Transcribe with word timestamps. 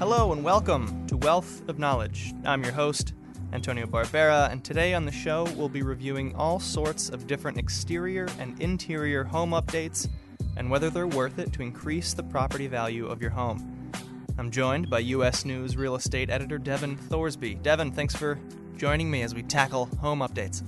Hello 0.00 0.32
and 0.32 0.42
welcome 0.42 1.06
to 1.08 1.16
Wealth 1.18 1.68
of 1.68 1.78
Knowledge. 1.78 2.32
I'm 2.46 2.62
your 2.62 2.72
host, 2.72 3.12
Antonio 3.52 3.84
Barbera, 3.84 4.50
and 4.50 4.64
today 4.64 4.94
on 4.94 5.04
the 5.04 5.12
show 5.12 5.44
we'll 5.58 5.68
be 5.68 5.82
reviewing 5.82 6.34
all 6.36 6.58
sorts 6.58 7.10
of 7.10 7.26
different 7.26 7.58
exterior 7.58 8.26
and 8.38 8.58
interior 8.62 9.24
home 9.24 9.50
updates 9.50 10.08
and 10.56 10.70
whether 10.70 10.88
they're 10.88 11.06
worth 11.06 11.38
it 11.38 11.52
to 11.52 11.60
increase 11.60 12.14
the 12.14 12.22
property 12.22 12.66
value 12.66 13.08
of 13.08 13.20
your 13.20 13.30
home. 13.30 13.92
I'm 14.38 14.50
joined 14.50 14.88
by 14.88 15.00
U.S. 15.00 15.44
News 15.44 15.76
real 15.76 15.96
estate 15.96 16.30
editor 16.30 16.56
Devon 16.56 16.96
Thorsby. 16.96 17.62
Devon, 17.62 17.92
thanks 17.92 18.16
for 18.16 18.38
joining 18.78 19.10
me 19.10 19.20
as 19.20 19.34
we 19.34 19.42
tackle 19.42 19.84
home 20.00 20.20
updates. 20.20 20.62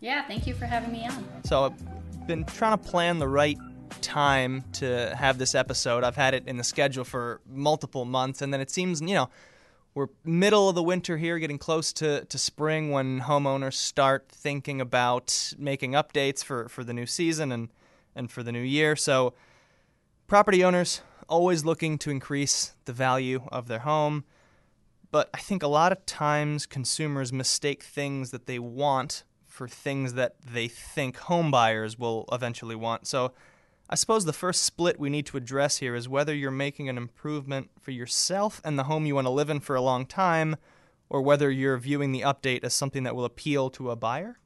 Yeah, 0.00 0.26
thank 0.26 0.46
you 0.46 0.52
for 0.52 0.66
having 0.66 0.92
me 0.92 1.06
on. 1.06 1.26
So, 1.46 1.64
I've 1.64 2.26
been 2.26 2.44
trying 2.44 2.76
to 2.76 2.84
plan 2.84 3.18
the 3.18 3.28
right 3.28 3.56
time 4.00 4.64
to 4.74 5.14
have 5.16 5.38
this 5.38 5.54
episode. 5.54 6.04
I've 6.04 6.16
had 6.16 6.34
it 6.34 6.46
in 6.46 6.56
the 6.56 6.64
schedule 6.64 7.04
for 7.04 7.40
multiple 7.48 8.04
months, 8.04 8.42
and 8.42 8.52
then 8.52 8.60
it 8.60 8.70
seems, 8.70 9.00
you 9.00 9.14
know, 9.14 9.30
we're 9.94 10.08
middle 10.24 10.68
of 10.68 10.74
the 10.74 10.82
winter 10.82 11.16
here, 11.16 11.38
getting 11.38 11.58
close 11.58 11.92
to, 11.94 12.24
to 12.26 12.38
spring 12.38 12.90
when 12.90 13.20
homeowners 13.20 13.74
start 13.74 14.28
thinking 14.30 14.80
about 14.80 15.52
making 15.58 15.92
updates 15.92 16.44
for, 16.44 16.68
for 16.68 16.84
the 16.84 16.92
new 16.92 17.06
season 17.06 17.50
and, 17.50 17.68
and 18.14 18.30
for 18.30 18.42
the 18.42 18.52
new 18.52 18.62
year. 18.62 18.94
So, 18.94 19.34
property 20.28 20.62
owners 20.62 21.00
always 21.28 21.64
looking 21.64 21.98
to 21.98 22.10
increase 22.10 22.74
the 22.84 22.92
value 22.92 23.42
of 23.50 23.66
their 23.66 23.80
home. 23.80 24.24
But 25.10 25.30
I 25.34 25.38
think 25.38 25.62
a 25.62 25.68
lot 25.68 25.90
of 25.90 26.04
times 26.06 26.66
consumers 26.66 27.32
mistake 27.32 27.82
things 27.82 28.30
that 28.30 28.46
they 28.46 28.58
want 28.58 29.24
for 29.46 29.66
things 29.66 30.14
that 30.14 30.36
they 30.40 30.68
think 30.68 31.16
home 31.16 31.50
buyers 31.50 31.98
will 31.98 32.26
eventually 32.30 32.76
want. 32.76 33.06
So, 33.06 33.32
I 33.90 33.94
suppose 33.94 34.26
the 34.26 34.32
first 34.34 34.64
split 34.64 35.00
we 35.00 35.08
need 35.08 35.24
to 35.26 35.38
address 35.38 35.78
here 35.78 35.94
is 35.94 36.08
whether 36.08 36.34
you're 36.34 36.50
making 36.50 36.88
an 36.90 36.98
improvement 36.98 37.70
for 37.80 37.90
yourself 37.90 38.60
and 38.62 38.78
the 38.78 38.84
home 38.84 39.06
you 39.06 39.14
want 39.14 39.26
to 39.26 39.30
live 39.30 39.48
in 39.48 39.60
for 39.60 39.76
a 39.76 39.80
long 39.80 40.04
time, 40.04 40.56
or 41.08 41.22
whether 41.22 41.50
you're 41.50 41.78
viewing 41.78 42.12
the 42.12 42.20
update 42.20 42.64
as 42.64 42.74
something 42.74 43.04
that 43.04 43.16
will 43.16 43.24
appeal 43.24 43.70
to 43.70 43.90
a 43.90 43.96
buyer. 43.96 44.38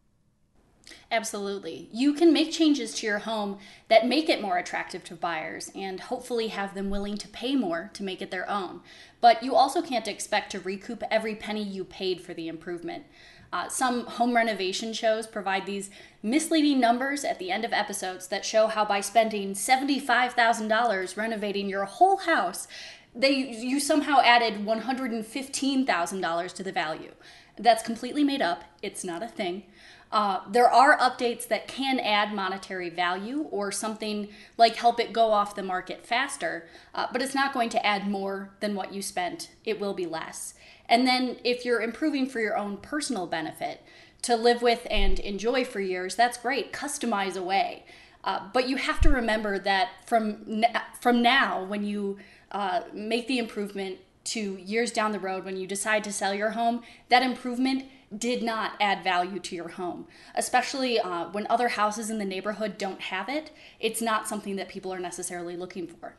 Absolutely. 1.11 1.89
You 1.93 2.15
can 2.15 2.33
make 2.33 2.53
changes 2.53 2.95
to 2.95 3.07
your 3.07 3.20
home 3.20 3.59
that 3.89 4.07
make 4.07 4.29
it 4.29 4.43
more 4.43 4.59
attractive 4.59 5.05
to 5.05 5.15
buyers 5.15 5.70
and 5.75 6.01
hopefully 6.01 6.48
have 6.48 6.75
them 6.75 6.91
willing 6.91 7.17
to 7.19 7.29
pay 7.29 7.55
more 7.57 7.91
to 7.95 8.03
make 8.03 8.23
it 8.23 8.31
their 8.31 8.48
own. 8.48 8.81
But 9.20 9.43
you 9.43 9.55
also 9.55 9.83
can't 9.83 10.09
expect 10.09 10.53
to 10.53 10.61
recoup 10.61 11.03
every 11.11 11.35
penny 11.35 11.63
you 11.63 11.85
paid 11.85 12.20
for 12.20 12.35
the 12.35 12.48
improvement. 12.48 13.05
Uh, 13.53 13.69
some 13.69 14.06
home 14.06 14.34
renovation 14.34 14.92
shows 14.95 15.27
provide 15.27 15.67
these 15.67 15.91
misleading 16.22 16.81
numbers 16.81 17.22
at 17.25 17.39
the 17.39 17.50
end 17.50 17.64
of 17.64 17.72
episodes 17.72 18.28
that 18.28 18.45
show 18.45 18.67
how 18.67 18.84
by 18.84 19.00
spending 19.00 19.53
$75,000 19.53 21.17
renovating 21.17 21.69
your 21.69 21.84
whole 21.84 22.17
house, 22.19 22.67
they 23.14 23.33
you 23.33 23.78
somehow 23.78 24.20
added 24.23 24.64
$115,000 24.64 26.53
to 26.55 26.62
the 26.62 26.73
value. 26.73 27.12
That's 27.58 27.83
completely 27.83 28.25
made 28.25 28.41
up. 28.41 28.64
It's 28.83 29.05
not 29.05 29.23
a 29.23 29.28
thing. 29.28 29.64
Uh, 30.13 30.41
there 30.51 30.71
are 30.71 30.99
updates 30.99 31.49
that 31.49 31.67
can 31.67 31.99
add 31.99 32.35
monetary 32.35 32.91
value 32.91 33.47
or 33.51 33.73
something 33.73 34.29
like 34.59 34.77
help 34.77 35.01
it 35.01 35.11
go 35.13 35.33
off 35.33 35.55
the 35.55 35.63
market 35.63 36.07
faster, 36.07 36.69
uh, 36.95 37.07
but 37.11 37.23
it's 37.23 37.35
not 37.35 37.55
going 37.55 37.71
to 37.71 37.85
add 37.85 38.07
more 38.07 38.51
than 38.61 38.75
what 38.75 38.93
you 38.93 39.01
spent. 39.01 39.51
It 39.65 39.81
will 39.81 39.95
be 39.95 40.05
less. 40.05 40.53
And 40.87 41.07
then 41.07 41.39
if 41.45 41.65
you're 41.65 41.81
improving 41.81 42.27
for 42.27 42.41
your 42.41 42.59
own 42.59 42.77
personal 42.77 43.27
benefit 43.27 43.83
to 44.23 44.37
live 44.37 44.61
with 44.61 44.87
and 44.91 45.19
enjoy 45.19 45.65
for 45.65 45.81
years, 45.81 46.15
that's 46.15 46.37
great. 46.37 46.75
Customize 46.75 47.37
away. 47.37 47.85
Uh, 48.23 48.41
but 48.53 48.69
you 48.69 48.77
have 48.77 49.01
to 49.01 49.09
remember 49.09 49.59
that 49.59 49.89
from 50.07 50.63
from 51.01 51.23
now, 51.23 51.65
when 51.65 51.85
you 51.85 52.19
uh, 52.53 52.83
make 52.92 53.27
the 53.27 53.39
improvement 53.39 53.98
to 54.25 54.57
years 54.59 54.92
down 54.92 55.11
the 55.11 55.19
road, 55.19 55.45
when 55.45 55.57
you 55.57 55.67
decide 55.67 56.05
to 56.05 56.13
sell 56.13 56.33
your 56.33 56.51
home, 56.51 56.83
that 57.09 57.23
improvement 57.23 57.85
did 58.17 58.42
not 58.42 58.73
add 58.80 59.02
value 59.02 59.39
to 59.39 59.55
your 59.55 59.68
home, 59.68 60.06
especially 60.34 60.98
uh, 60.98 61.28
when 61.30 61.46
other 61.48 61.68
houses 61.68 62.11
in 62.11 62.18
the 62.18 62.24
neighborhood 62.24 62.78
don't 62.78 63.00
have 63.00 63.28
it. 63.28 63.50
It's 63.80 64.02
not 64.02 64.28
something 64.28 64.56
that 64.56 64.68
people 64.68 64.92
are 64.92 64.98
necessarily 64.98 65.56
looking 65.56 65.86
for. 65.86 66.14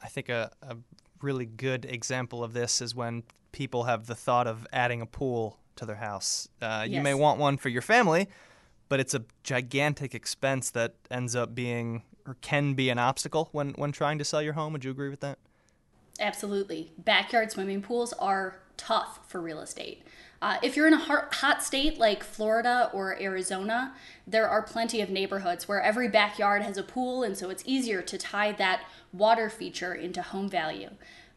I 0.00 0.08
think 0.08 0.28
a, 0.28 0.50
a 0.62 0.76
really 1.22 1.46
good 1.46 1.84
example 1.84 2.44
of 2.44 2.52
this 2.52 2.80
is 2.80 2.94
when 2.94 3.24
people 3.52 3.84
have 3.84 4.06
the 4.06 4.14
thought 4.14 4.46
of 4.46 4.66
adding 4.72 5.00
a 5.00 5.06
pool 5.06 5.58
to 5.76 5.86
their 5.86 5.96
house. 5.96 6.48
Uh, 6.60 6.84
yes. 6.86 6.96
You 6.96 7.02
may 7.02 7.14
want 7.14 7.38
one 7.38 7.56
for 7.56 7.68
your 7.68 7.82
family, 7.82 8.28
but 8.88 9.00
it's 9.00 9.14
a 9.14 9.24
gigantic 9.42 10.14
expense 10.14 10.70
that 10.70 10.94
ends 11.10 11.34
up 11.34 11.54
being 11.54 12.02
or 12.26 12.36
can 12.40 12.74
be 12.74 12.90
an 12.90 12.98
obstacle 12.98 13.48
when, 13.52 13.70
when 13.70 13.90
trying 13.90 14.18
to 14.18 14.24
sell 14.24 14.42
your 14.42 14.52
home. 14.52 14.72
Would 14.74 14.84
you 14.84 14.90
agree 14.90 15.08
with 15.08 15.20
that? 15.20 15.38
Absolutely. 16.20 16.92
Backyard 16.98 17.50
swimming 17.50 17.80
pools 17.80 18.12
are 18.14 18.60
tough 18.76 19.20
for 19.28 19.40
real 19.40 19.60
estate. 19.60 20.02
Uh, 20.40 20.56
if 20.62 20.76
you're 20.76 20.86
in 20.86 20.94
a 20.94 21.26
hot 21.32 21.62
state 21.62 21.98
like 21.98 22.22
Florida 22.22 22.90
or 22.92 23.20
Arizona, 23.20 23.92
there 24.26 24.48
are 24.48 24.62
plenty 24.62 25.00
of 25.00 25.10
neighborhoods 25.10 25.66
where 25.66 25.82
every 25.82 26.08
backyard 26.08 26.62
has 26.62 26.76
a 26.76 26.82
pool, 26.82 27.24
and 27.24 27.36
so 27.36 27.50
it's 27.50 27.64
easier 27.66 28.02
to 28.02 28.16
tie 28.16 28.52
that 28.52 28.82
water 29.12 29.50
feature 29.50 29.94
into 29.94 30.22
home 30.22 30.48
value. 30.48 30.90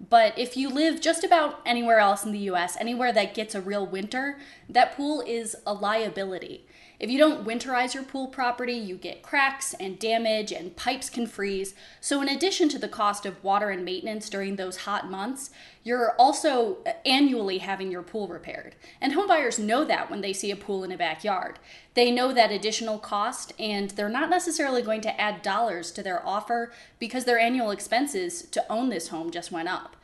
But 0.09 0.37
if 0.37 0.55
you 0.55 0.69
live 0.69 1.01
just 1.01 1.23
about 1.23 1.61
anywhere 1.65 1.99
else 1.99 2.23
in 2.23 2.31
the 2.31 2.49
US, 2.51 2.77
anywhere 2.79 3.11
that 3.13 3.33
gets 3.33 3.55
a 3.55 3.61
real 3.61 3.85
winter, 3.85 4.37
that 4.69 4.95
pool 4.95 5.21
is 5.25 5.55
a 5.65 5.73
liability. 5.73 6.65
If 7.01 7.09
you 7.09 7.17
don't 7.17 7.47
winterize 7.47 7.95
your 7.95 8.03
pool 8.03 8.27
property, 8.27 8.73
you 8.75 8.95
get 8.95 9.23
cracks 9.23 9.73
and 9.73 9.97
damage 9.97 10.51
and 10.51 10.75
pipes 10.75 11.09
can 11.09 11.25
freeze. 11.25 11.73
So 11.99 12.21
in 12.21 12.29
addition 12.29 12.69
to 12.69 12.77
the 12.77 12.87
cost 12.87 13.25
of 13.25 13.43
water 13.43 13.71
and 13.71 13.83
maintenance 13.83 14.29
during 14.29 14.55
those 14.55 14.77
hot 14.77 15.09
months, 15.09 15.49
you're 15.83 16.11
also 16.19 16.77
uh, 16.85 16.91
annually 17.03 17.57
having 17.57 17.89
your 17.91 18.03
pool 18.03 18.27
repaired. 18.27 18.75
And 19.01 19.13
homebuyers 19.13 19.57
know 19.57 19.83
that 19.83 20.11
when 20.11 20.21
they 20.21 20.31
see 20.31 20.51
a 20.51 20.55
pool 20.55 20.83
in 20.83 20.91
a 20.91 20.97
backyard. 20.97 21.57
They 21.95 22.11
know 22.11 22.33
that 22.33 22.51
additional 22.51 22.99
cost 22.99 23.51
and 23.57 23.89
they're 23.89 24.07
not 24.07 24.29
necessarily 24.29 24.83
going 24.83 25.01
to 25.01 25.19
add 25.19 25.41
dollars 25.41 25.89
to 25.93 26.03
their 26.03 26.23
offer 26.23 26.71
because 26.99 27.25
their 27.25 27.39
annual 27.39 27.71
expenses 27.71 28.43
to 28.43 28.63
own 28.71 28.89
this 28.89 29.07
home 29.07 29.31
just 29.31 29.51
went 29.51 29.69
up. 29.69 29.95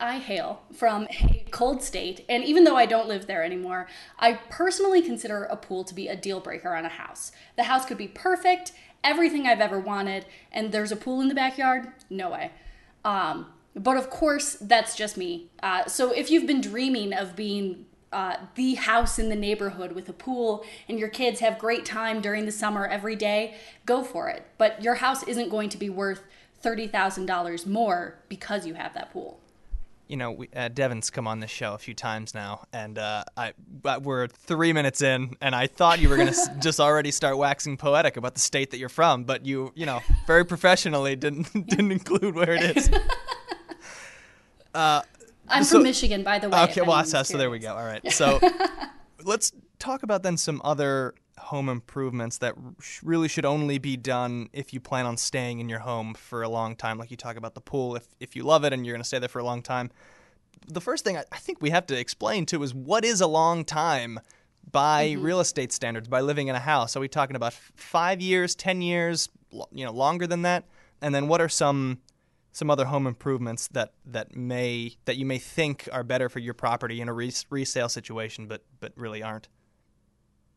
I 0.00 0.18
hail 0.18 0.62
from 0.72 1.06
a 1.10 1.44
cold 1.50 1.82
state, 1.82 2.24
and 2.28 2.44
even 2.44 2.64
though 2.64 2.76
I 2.76 2.86
don't 2.86 3.08
live 3.08 3.26
there 3.26 3.44
anymore, 3.44 3.86
I 4.18 4.34
personally 4.34 5.00
consider 5.00 5.44
a 5.44 5.56
pool 5.56 5.84
to 5.84 5.94
be 5.94 6.08
a 6.08 6.16
deal 6.16 6.40
breaker 6.40 6.74
on 6.74 6.84
a 6.84 6.90
house. 6.90 7.32
The 7.56 7.64
house 7.64 7.86
could 7.86 7.98
be 7.98 8.08
perfect, 8.08 8.72
everything 9.04 9.46
I've 9.46 9.60
ever 9.60 9.78
wanted, 9.78 10.26
and 10.50 10.72
there's 10.72 10.90
a 10.90 10.96
pool 10.96 11.20
in 11.20 11.28
the 11.28 11.34
backyard? 11.34 11.88
No 12.10 12.30
way. 12.30 12.50
Um, 13.04 13.46
but 13.76 13.96
of 13.96 14.10
course, 14.10 14.56
that's 14.60 14.96
just 14.96 15.16
me. 15.16 15.50
Uh, 15.62 15.86
so 15.86 16.10
if 16.12 16.30
you've 16.30 16.46
been 16.46 16.60
dreaming 16.60 17.12
of 17.12 17.36
being 17.36 17.86
uh, 18.12 18.36
the 18.54 18.74
house 18.74 19.18
in 19.18 19.28
the 19.28 19.36
neighborhood 19.36 19.92
with 19.92 20.08
a 20.08 20.12
pool 20.12 20.64
and 20.88 20.98
your 20.98 21.08
kids 21.08 21.40
have 21.40 21.58
great 21.58 21.84
time 21.84 22.20
during 22.20 22.46
the 22.46 22.52
summer 22.52 22.86
every 22.86 23.16
day, 23.16 23.56
go 23.86 24.04
for 24.04 24.28
it. 24.28 24.46
But 24.58 24.82
your 24.82 24.94
house 24.96 25.24
isn't 25.24 25.48
going 25.48 25.68
to 25.70 25.76
be 25.76 25.90
worth 25.90 26.22
$30,000 26.62 27.66
more 27.66 28.18
because 28.28 28.66
you 28.66 28.74
have 28.74 28.94
that 28.94 29.12
pool 29.12 29.40
you 30.08 30.16
know, 30.16 30.30
we, 30.32 30.48
uh, 30.54 30.68
Devon's 30.68 31.10
come 31.10 31.26
on 31.26 31.40
this 31.40 31.50
show 31.50 31.74
a 31.74 31.78
few 31.78 31.94
times 31.94 32.34
now, 32.34 32.66
and 32.72 32.98
uh, 32.98 33.24
I 33.36 33.52
we're 34.02 34.28
three 34.28 34.72
minutes 34.72 35.02
in, 35.02 35.36
and 35.40 35.54
I 35.54 35.66
thought 35.66 36.00
you 36.00 36.08
were 36.08 36.16
gonna 36.16 36.30
s- 36.30 36.48
just 36.60 36.80
already 36.80 37.10
start 37.10 37.38
waxing 37.38 37.76
poetic 37.76 38.16
about 38.16 38.34
the 38.34 38.40
state 38.40 38.70
that 38.72 38.78
you're 38.78 38.88
from, 38.88 39.24
but 39.24 39.46
you, 39.46 39.72
you 39.74 39.86
know, 39.86 40.00
very 40.26 40.44
professionally 40.44 41.16
didn't 41.16 41.52
didn't 41.68 41.92
include 41.92 42.34
where 42.34 42.52
it 42.52 42.76
is. 42.76 42.90
Uh, 44.74 45.02
I'm 45.48 45.62
so, 45.62 45.76
from 45.76 45.84
Michigan, 45.84 46.24
by 46.24 46.40
the 46.40 46.48
way. 46.48 46.64
Okay, 46.64 46.80
well, 46.80 47.04
so, 47.04 47.22
so 47.22 47.38
there 47.38 47.48
we 47.48 47.60
go. 47.60 47.76
All 47.76 47.84
right, 47.84 48.10
so 48.10 48.40
let's 49.22 49.52
talk 49.78 50.02
about 50.02 50.24
then 50.24 50.36
some 50.36 50.60
other 50.64 51.14
home 51.44 51.68
improvements 51.68 52.38
that 52.38 52.54
really 53.02 53.28
should 53.28 53.44
only 53.44 53.78
be 53.78 53.96
done 53.96 54.48
if 54.52 54.72
you 54.72 54.80
plan 54.80 55.06
on 55.06 55.16
staying 55.16 55.60
in 55.60 55.68
your 55.68 55.80
home 55.80 56.14
for 56.14 56.42
a 56.42 56.48
long 56.48 56.76
time. 56.76 56.98
Like 56.98 57.10
you 57.10 57.16
talk 57.16 57.36
about 57.36 57.54
the 57.54 57.60
pool, 57.60 57.96
if, 57.96 58.06
if 58.20 58.36
you 58.36 58.42
love 58.42 58.64
it 58.64 58.72
and 58.72 58.84
you're 58.84 58.94
going 58.94 59.02
to 59.02 59.06
stay 59.06 59.18
there 59.18 59.28
for 59.28 59.38
a 59.38 59.44
long 59.44 59.62
time. 59.62 59.90
The 60.66 60.80
first 60.80 61.04
thing 61.04 61.16
I, 61.16 61.24
I 61.32 61.38
think 61.38 61.60
we 61.60 61.70
have 61.70 61.86
to 61.86 61.98
explain 61.98 62.46
too 62.46 62.62
is 62.62 62.74
what 62.74 63.04
is 63.04 63.20
a 63.20 63.26
long 63.26 63.64
time 63.64 64.20
by 64.70 65.10
mm-hmm. 65.10 65.22
real 65.22 65.40
estate 65.40 65.72
standards, 65.72 66.08
by 66.08 66.20
living 66.20 66.48
in 66.48 66.54
a 66.54 66.60
house? 66.60 66.96
Are 66.96 67.00
we 67.00 67.08
talking 67.08 67.36
about 67.36 67.52
five 67.52 68.20
years, 68.20 68.54
10 68.54 68.82
years, 68.82 69.28
you 69.72 69.84
know, 69.84 69.92
longer 69.92 70.26
than 70.26 70.42
that? 70.42 70.64
And 71.00 71.14
then 71.14 71.28
what 71.28 71.40
are 71.40 71.48
some 71.48 72.00
some 72.52 72.70
other 72.70 72.84
home 72.84 73.08
improvements 73.08 73.66
that, 73.68 73.94
that 74.06 74.36
may 74.36 74.96
that 75.06 75.16
you 75.16 75.26
may 75.26 75.38
think 75.38 75.88
are 75.92 76.04
better 76.04 76.28
for 76.28 76.38
your 76.38 76.54
property 76.54 77.00
in 77.00 77.08
a 77.08 77.12
res- 77.12 77.44
resale 77.50 77.88
situation, 77.88 78.46
but 78.46 78.62
but 78.80 78.92
really 78.96 79.22
aren't? 79.22 79.48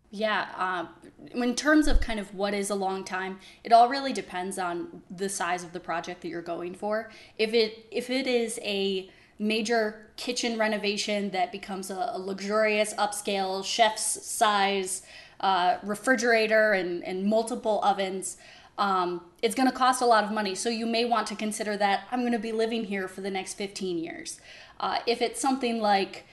Yeah, 0.09 0.47
uh, 0.55 0.85
in 1.33 1.55
terms 1.55 1.87
of 1.87 1.99
kind 1.99 2.19
of 2.19 2.33
what 2.33 2.53
is 2.53 2.69
a 2.69 2.75
long 2.75 3.03
time, 3.03 3.39
it 3.63 3.73
all 3.73 3.89
really 3.89 4.13
depends 4.13 4.57
on 4.57 5.01
the 5.11 5.27
size 5.27 5.63
of 5.63 5.73
the 5.73 5.81
project 5.81 6.21
that 6.21 6.29
you're 6.29 6.41
going 6.41 6.75
for. 6.75 7.09
If 7.37 7.53
it 7.53 7.85
if 7.91 8.09
it 8.09 8.25
is 8.25 8.57
a 8.63 9.09
major 9.39 10.07
kitchen 10.15 10.57
renovation 10.57 11.29
that 11.31 11.51
becomes 11.51 11.91
a, 11.91 12.11
a 12.13 12.19
luxurious 12.19 12.93
upscale 12.95 13.63
chef's 13.63 14.25
size 14.25 15.03
uh, 15.41 15.77
refrigerator 15.83 16.73
and, 16.73 17.03
and 17.03 17.25
multiple 17.25 17.79
ovens, 17.83 18.37
um, 18.77 19.21
it's 19.41 19.55
going 19.55 19.69
to 19.69 19.75
cost 19.75 20.01
a 20.01 20.05
lot 20.05 20.23
of 20.23 20.31
money. 20.31 20.55
So 20.55 20.69
you 20.69 20.85
may 20.85 21.05
want 21.05 21.27
to 21.27 21.35
consider 21.35 21.77
that 21.77 22.07
I'm 22.11 22.21
going 22.21 22.31
to 22.31 22.39
be 22.39 22.51
living 22.51 22.85
here 22.85 23.07
for 23.07 23.21
the 23.21 23.29
next 23.29 23.55
15 23.55 23.97
years. 23.97 24.39
Uh, 24.79 24.99
if 25.05 25.21
it's 25.21 25.39
something 25.39 25.79
like 25.79 26.25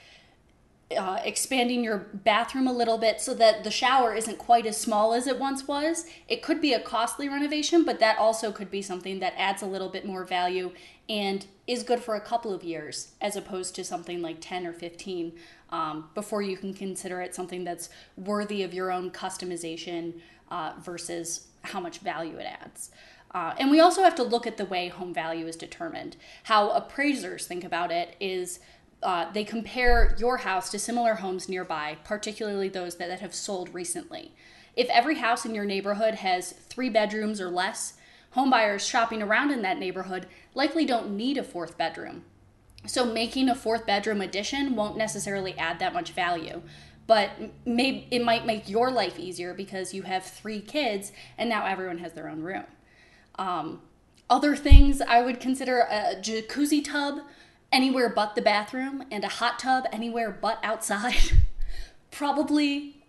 uh, 0.97 1.19
expanding 1.25 1.83
your 1.83 1.99
bathroom 2.13 2.67
a 2.67 2.73
little 2.73 2.99
bit 2.99 3.21
so 3.21 3.35
that 3.35 3.65
the 3.65 3.71
shower 3.71 4.15
isn't 4.15 4.39
quite 4.39 4.67
as 4.67 4.77
small 4.77 5.15
as 5.15 5.27
it 5.27 5.39
once 5.39 5.67
was, 5.67 6.07
it 6.29 6.43
could 6.43 6.61
be 6.61 6.73
a 6.73 6.81
costly 6.81 7.29
renovation, 7.29 7.85
but 7.85 8.01
that 8.01 8.19
also 8.19 8.53
could 8.53 8.71
be 8.71 8.83
something 8.83 9.19
that 9.21 9.35
adds 9.37 9.63
a 9.63 9.67
little 9.67 9.89
bit 9.89 10.05
more 10.05 10.25
value 10.25 10.73
and 11.09 11.47
is 11.67 11.83
good 11.83 12.01
for 12.01 12.15
a 12.15 12.21
couple 12.21 12.53
of 12.53 12.63
years 12.63 13.13
as 13.21 13.37
opposed 13.37 13.75
to 13.75 13.85
something 13.85 14.21
like 14.21 14.37
10 14.41 14.67
or 14.67 14.73
15 14.73 15.33
um, 15.71 16.09
before 16.15 16.43
you 16.43 16.57
can 16.57 16.75
consider 16.75 17.21
it 17.21 17.35
something 17.35 17.65
that's 17.65 17.89
worthy 18.17 18.63
of 18.63 18.75
your 18.75 18.93
own 18.93 19.11
customization 19.11 20.15
uh, 20.51 20.73
versus 20.81 21.49
how 21.63 21.81
much 21.81 21.99
value 21.99 22.37
it 22.37 22.47
adds. 22.47 22.91
Uh, 23.33 23.53
and 23.59 23.71
we 23.71 23.81
also 23.81 24.03
have 24.03 24.15
to 24.15 24.23
look 24.23 24.47
at 24.47 24.57
the 24.57 24.65
way 24.65 24.89
home 24.89 25.13
value 25.13 25.47
is 25.47 25.57
determined. 25.57 26.17
How 26.45 26.71
appraisers 26.71 27.47
think 27.47 27.65
about 27.65 27.91
it 27.91 28.15
is 28.21 28.61
uh, 29.05 29.31
they 29.33 29.45
compare 29.45 30.17
your 30.19 30.39
house 30.39 30.71
to 30.71 30.79
similar 30.79 31.15
homes 31.15 31.49
nearby, 31.49 31.99
particularly 32.05 32.69
those 32.69 32.97
that, 32.97 33.09
that 33.09 33.21
have 33.21 33.35
sold 33.35 33.73
recently. 33.73 34.33
If 34.75 34.89
every 34.89 35.17
house 35.17 35.45
in 35.45 35.55
your 35.55 35.65
neighborhood 35.65 36.17
has 36.17 36.53
three 36.53 36.91
bedrooms 36.91 37.41
or 37.41 37.51
less, 37.51 37.95
homebuyers 38.35 38.89
shopping 38.89 39.23
around 39.23 39.53
in 39.53 39.63
that 39.63 39.79
neighborhood 39.79 40.27
likely 40.55 40.85
don't 40.85 41.17
need 41.17 41.39
a 41.39 41.45
fourth 41.45 41.79
bedroom. 41.79 42.25
So 42.87 43.05
making 43.05 43.49
a 43.49 43.55
fourth 43.55 43.87
bedroom 43.87 44.21
addition 44.21 44.75
won't 44.75 44.97
necessarily 44.97 45.57
add 45.57 45.79
that 45.79 45.95
much 45.95 46.11
value 46.11 46.63
but 47.07 47.31
maybe 47.67 48.07
it 48.11 48.25
might 48.25 48.47
make 48.47 48.69
your 48.69 48.91
life 48.91 49.19
easier 49.19 49.55
because 49.55 49.93
you 49.93 50.03
have 50.03 50.25
three 50.25 50.61
kids 50.61 51.13
and 51.37 51.49
now 51.49 51.67
everyone 51.67 51.99
has 51.99 52.13
their 52.13 52.29
own 52.29 52.41
room. 52.41 52.65
Um, 53.37 53.83
other 54.31 54.57
things 54.57 55.01
I 55.01 55.23
would 55.23 55.39
consider 55.39 55.81
a 55.81 56.17
jacuzzi 56.17 56.83
tub 56.83 57.21
anywhere 57.75 58.09
but 58.09 58.37
the 58.37 58.43
bathroom 58.43 59.05
and 59.11 59.25
a 59.25 59.29
hot 59.29 59.59
tub 59.59 59.85
anywhere 59.93 60.31
but 60.31 60.59
outside. 60.63 61.33
Probably 62.11 63.05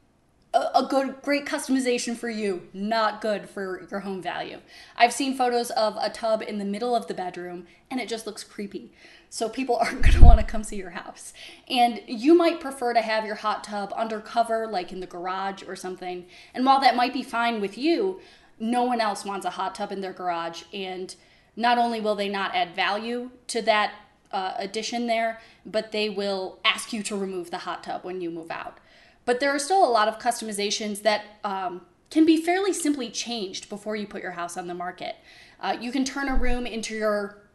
a, 0.53 0.79
a 0.79 0.87
good, 0.89 1.21
great 1.21 1.45
customization 1.45 2.17
for 2.17 2.29
you, 2.29 2.67
not 2.73 3.21
good 3.21 3.47
for 3.47 3.87
your 3.91 3.99
home 3.99 4.21
value. 4.21 4.59
I've 4.97 5.13
seen 5.13 5.37
photos 5.37 5.69
of 5.71 5.95
a 6.01 6.09
tub 6.09 6.41
in 6.41 6.57
the 6.57 6.65
middle 6.65 6.95
of 6.95 7.07
the 7.07 7.13
bedroom 7.13 7.67
and 7.91 7.99
it 7.99 8.09
just 8.09 8.25
looks 8.25 8.43
creepy 8.43 8.91
so 9.29 9.47
people 9.47 9.75
aren't 9.81 10.01
going 10.01 10.15
to 10.15 10.23
want 10.23 10.39
to 10.39 10.45
come 10.45 10.63
see 10.63 10.77
your 10.77 10.89
house. 10.89 11.31
And 11.69 12.01
you 12.07 12.35
might 12.35 12.59
prefer 12.59 12.93
to 12.93 13.01
have 13.01 13.23
your 13.23 13.35
hot 13.35 13.63
tub 13.63 13.93
undercover, 13.95 14.65
like 14.65 14.91
in 14.91 14.99
the 14.99 15.07
garage 15.07 15.61
or 15.67 15.75
something. 15.75 16.25
And 16.55 16.65
while 16.65 16.81
that 16.81 16.95
might 16.95 17.13
be 17.13 17.21
fine 17.21 17.61
with 17.61 17.77
you, 17.77 18.19
no 18.59 18.83
one 18.83 18.99
else 18.99 19.25
wants 19.25 19.45
a 19.45 19.51
hot 19.51 19.75
tub 19.75 19.91
in 19.91 20.01
their 20.01 20.13
garage. 20.13 20.63
And 20.73 21.13
not 21.55 21.77
only 21.77 22.01
will 22.01 22.15
they 22.15 22.29
not 22.29 22.55
add 22.55 22.75
value 22.75 23.29
to 23.47 23.61
that 23.61 23.93
uh, 24.31 24.53
addition 24.57 25.07
there, 25.07 25.39
but 25.65 25.91
they 25.91 26.09
will 26.09 26.59
ask 26.65 26.93
you 26.93 27.03
to 27.03 27.15
remove 27.15 27.51
the 27.51 27.59
hot 27.59 27.83
tub 27.83 28.03
when 28.03 28.21
you 28.21 28.29
move 28.29 28.51
out. 28.51 28.77
But 29.25 29.39
there 29.39 29.53
are 29.53 29.59
still 29.59 29.83
a 29.83 29.89
lot 29.89 30.07
of 30.07 30.19
customizations 30.19 31.01
that 31.01 31.23
um, 31.43 31.81
can 32.11 32.25
be 32.25 32.37
fairly 32.37 32.73
simply 32.73 33.09
changed 33.09 33.69
before 33.69 33.95
you 33.95 34.07
put 34.07 34.21
your 34.21 34.31
house 34.31 34.57
on 34.57 34.67
the 34.67 34.73
market. 34.73 35.15
Uh, 35.59 35.75
you 35.79 35.91
can 35.91 36.05
turn 36.05 36.29
a 36.29 36.35
room 36.35 36.65
into 36.67 36.95
your 36.95 37.45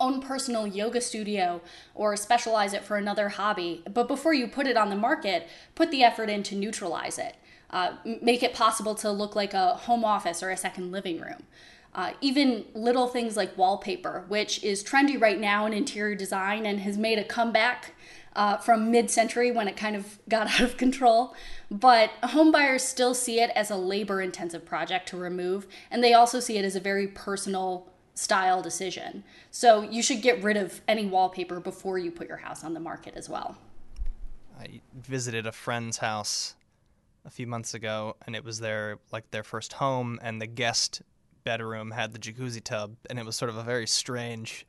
own 0.00 0.20
personal 0.20 0.66
yoga 0.66 1.00
studio 1.00 1.60
or 1.94 2.16
specialize 2.16 2.72
it 2.74 2.84
for 2.84 2.96
another 2.96 3.28
hobby. 3.28 3.82
But 3.92 4.08
before 4.08 4.34
you 4.34 4.46
put 4.46 4.66
it 4.66 4.76
on 4.76 4.90
the 4.90 4.96
market, 4.96 5.48
put 5.74 5.90
the 5.90 6.02
effort 6.02 6.28
in 6.28 6.42
to 6.44 6.54
neutralize 6.54 7.18
it. 7.18 7.36
Uh, 7.70 7.94
make 8.22 8.42
it 8.42 8.54
possible 8.54 8.94
to 8.94 9.10
look 9.10 9.34
like 9.34 9.54
a 9.54 9.74
home 9.74 10.04
office 10.04 10.42
or 10.42 10.50
a 10.50 10.56
second 10.56 10.92
living 10.92 11.20
room. 11.20 11.42
Uh, 11.94 12.12
even 12.20 12.64
little 12.74 13.06
things 13.06 13.36
like 13.36 13.56
wallpaper, 13.56 14.24
which 14.28 14.62
is 14.64 14.82
trendy 14.82 15.20
right 15.20 15.38
now 15.38 15.64
in 15.64 15.72
interior 15.72 16.16
design 16.16 16.66
and 16.66 16.80
has 16.80 16.98
made 16.98 17.18
a 17.18 17.24
comeback 17.24 17.94
uh, 18.34 18.56
from 18.56 18.90
mid 18.90 19.10
century 19.10 19.52
when 19.52 19.68
it 19.68 19.76
kind 19.76 19.94
of 19.94 20.18
got 20.28 20.48
out 20.48 20.60
of 20.60 20.76
control. 20.76 21.34
But 21.70 22.10
homebuyers 22.22 22.80
still 22.80 23.14
see 23.14 23.40
it 23.40 23.50
as 23.54 23.70
a 23.70 23.76
labor 23.76 24.20
intensive 24.20 24.64
project 24.64 25.08
to 25.10 25.16
remove, 25.16 25.66
and 25.90 26.02
they 26.02 26.14
also 26.14 26.40
see 26.40 26.58
it 26.58 26.64
as 26.64 26.76
a 26.76 26.80
very 26.80 27.06
personal 27.06 27.88
style 28.14 28.62
decision. 28.62 29.24
So 29.50 29.82
you 29.82 30.02
should 30.02 30.22
get 30.22 30.42
rid 30.42 30.56
of 30.56 30.80
any 30.86 31.06
wallpaper 31.06 31.60
before 31.60 31.98
you 31.98 32.10
put 32.10 32.28
your 32.28 32.36
house 32.36 32.64
on 32.64 32.74
the 32.74 32.80
market 32.80 33.14
as 33.16 33.28
well. 33.28 33.56
I 34.58 34.80
visited 34.94 35.46
a 35.46 35.52
friend's 35.52 35.98
house 35.98 36.54
a 37.24 37.30
few 37.30 37.46
months 37.46 37.74
ago 37.74 38.16
and 38.26 38.36
it 38.36 38.44
was 38.44 38.60
their 38.60 38.98
like 39.10 39.30
their 39.30 39.42
first 39.42 39.72
home 39.72 40.20
and 40.22 40.40
the 40.40 40.46
guest 40.46 41.02
bedroom 41.44 41.90
had 41.90 42.12
the 42.12 42.18
jacuzzi 42.18 42.62
tub 42.62 42.96
and 43.08 43.18
it 43.18 43.24
was 43.24 43.36
sort 43.36 43.48
of 43.48 43.56
a 43.56 43.62
very 43.62 43.86
strange 43.86 44.66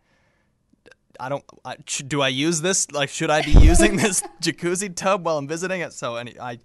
I 1.20 1.30
don't 1.30 1.44
I, 1.64 1.78
do 2.08 2.22
I 2.22 2.28
use 2.28 2.62
this 2.62 2.92
like 2.92 3.10
should 3.10 3.30
I 3.30 3.42
be 3.42 3.52
using 3.60 3.96
this 3.96 4.22
jacuzzi 4.42 4.94
tub 4.94 5.26
while 5.26 5.38
I'm 5.38 5.48
visiting 5.48 5.82
it 5.82 5.94
so 5.94 6.16
any 6.18 6.40
I 6.40 6.60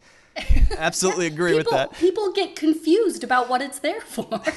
absolutely 0.77 1.27
agree 1.35 1.57
people, 1.57 1.71
with 1.71 1.71
that. 1.71 1.99
People 1.99 2.33
get 2.33 2.57
confused 2.57 3.25
about 3.25 3.49
what 3.49 3.61
it's 3.63 3.79
there 3.79 4.01
for. 4.01 4.41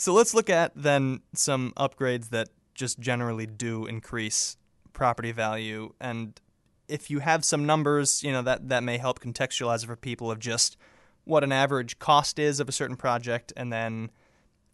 So 0.00 0.12
let's 0.12 0.32
look 0.32 0.48
at 0.48 0.70
then 0.76 1.22
some 1.34 1.72
upgrades 1.76 2.28
that 2.28 2.50
just 2.72 3.00
generally 3.00 3.46
do 3.46 3.84
increase 3.86 4.56
property 4.92 5.32
value 5.32 5.92
and 6.00 6.40
if 6.86 7.10
you 7.10 7.18
have 7.18 7.44
some 7.44 7.66
numbers, 7.66 8.22
you 8.22 8.32
know, 8.32 8.40
that 8.42 8.68
that 8.68 8.82
may 8.84 8.96
help 8.96 9.18
contextualize 9.18 9.82
it 9.82 9.88
for 9.88 9.96
people 9.96 10.30
of 10.30 10.38
just 10.38 10.76
what 11.24 11.44
an 11.44 11.50
average 11.50 11.98
cost 11.98 12.38
is 12.38 12.60
of 12.60 12.68
a 12.68 12.72
certain 12.72 12.96
project 12.96 13.52
and 13.56 13.72
then 13.72 14.10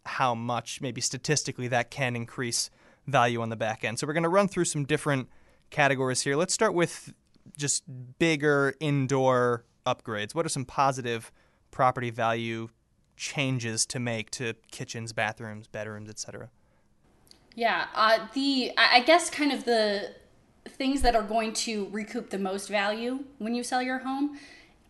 how 0.05 0.35
much 0.35 0.81
maybe 0.81 1.01
statistically 1.01 1.67
that 1.69 1.89
can 1.91 2.15
increase 2.15 2.69
value 3.07 3.41
on 3.41 3.49
the 3.49 3.55
back 3.55 3.83
end. 3.83 3.99
So 3.99 4.07
we're 4.07 4.13
going 4.13 4.23
to 4.23 4.29
run 4.29 4.47
through 4.47 4.65
some 4.65 4.85
different 4.85 5.29
categories 5.69 6.21
here. 6.21 6.35
Let's 6.35 6.53
start 6.53 6.73
with 6.73 7.13
just 7.57 7.83
bigger 8.19 8.73
indoor 8.79 9.65
upgrades. 9.85 10.33
What 10.33 10.45
are 10.45 10.49
some 10.49 10.65
positive 10.65 11.31
property 11.71 12.09
value 12.09 12.69
changes 13.17 13.85
to 13.87 13.99
make 13.99 14.29
to 14.31 14.53
kitchens, 14.71 15.13
bathrooms, 15.13 15.67
bedrooms, 15.67 16.09
etc. 16.09 16.49
Yeah, 17.53 17.85
uh, 17.95 18.27
the 18.33 18.71
I 18.77 19.01
guess 19.01 19.29
kind 19.29 19.51
of 19.51 19.65
the 19.65 20.13
things 20.67 21.01
that 21.03 21.15
are 21.15 21.23
going 21.23 21.53
to 21.53 21.87
recoup 21.91 22.29
the 22.29 22.39
most 22.39 22.67
value 22.67 23.23
when 23.37 23.55
you 23.55 23.63
sell 23.63 23.81
your 23.81 23.99
home 23.99 24.37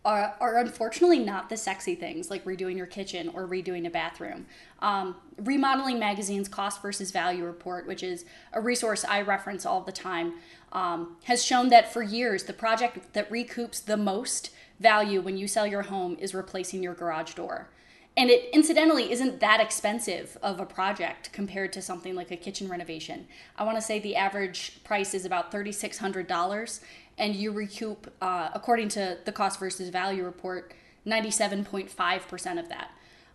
are, 0.06 0.36
are 0.40 0.56
unfortunately 0.56 1.18
not 1.18 1.48
the 1.48 1.56
sexy 1.56 1.96
things 1.96 2.30
like 2.30 2.44
redoing 2.44 2.76
your 2.76 2.86
kitchen 2.86 3.28
or 3.34 3.46
redoing 3.46 3.86
a 3.86 3.90
bathroom. 3.90 4.46
Um, 4.80 5.16
Remodeling 5.36 5.98
Magazine's 5.98 6.48
Cost 6.48 6.80
versus 6.80 7.10
Value 7.10 7.44
Report, 7.44 7.88
which 7.88 8.04
is 8.04 8.24
a 8.52 8.60
resource 8.60 9.04
I 9.04 9.20
reference 9.22 9.66
all 9.66 9.80
the 9.80 9.90
time, 9.90 10.34
um, 10.70 11.16
has 11.24 11.44
shown 11.44 11.70
that 11.70 11.92
for 11.92 12.02
years 12.02 12.44
the 12.44 12.52
project 12.52 13.12
that 13.14 13.28
recoups 13.30 13.84
the 13.84 13.96
most 13.96 14.50
value 14.78 15.20
when 15.20 15.36
you 15.36 15.48
sell 15.48 15.66
your 15.66 15.82
home 15.82 16.16
is 16.20 16.34
replacing 16.34 16.84
your 16.84 16.94
garage 16.94 17.34
door 17.34 17.68
and 18.16 18.30
it 18.30 18.48
incidentally 18.52 19.12
isn't 19.12 19.40
that 19.40 19.60
expensive 19.60 20.38
of 20.42 20.58
a 20.58 20.64
project 20.64 21.30
compared 21.32 21.72
to 21.74 21.82
something 21.82 22.14
like 22.14 22.30
a 22.30 22.36
kitchen 22.36 22.66
renovation. 22.66 23.26
I 23.56 23.64
want 23.64 23.76
to 23.76 23.82
say 23.82 23.98
the 23.98 24.16
average 24.16 24.82
price 24.84 25.12
is 25.12 25.26
about 25.26 25.52
$3,600, 25.52 26.80
and 27.18 27.34
you 27.34 27.52
recoup, 27.52 28.12
uh, 28.20 28.50
according 28.54 28.88
to 28.90 29.18
the 29.24 29.32
cost 29.32 29.58
versus 29.58 29.88
value 29.88 30.24
report, 30.24 30.72
97.5% 31.06 32.58
of 32.58 32.68
that. 32.68 32.90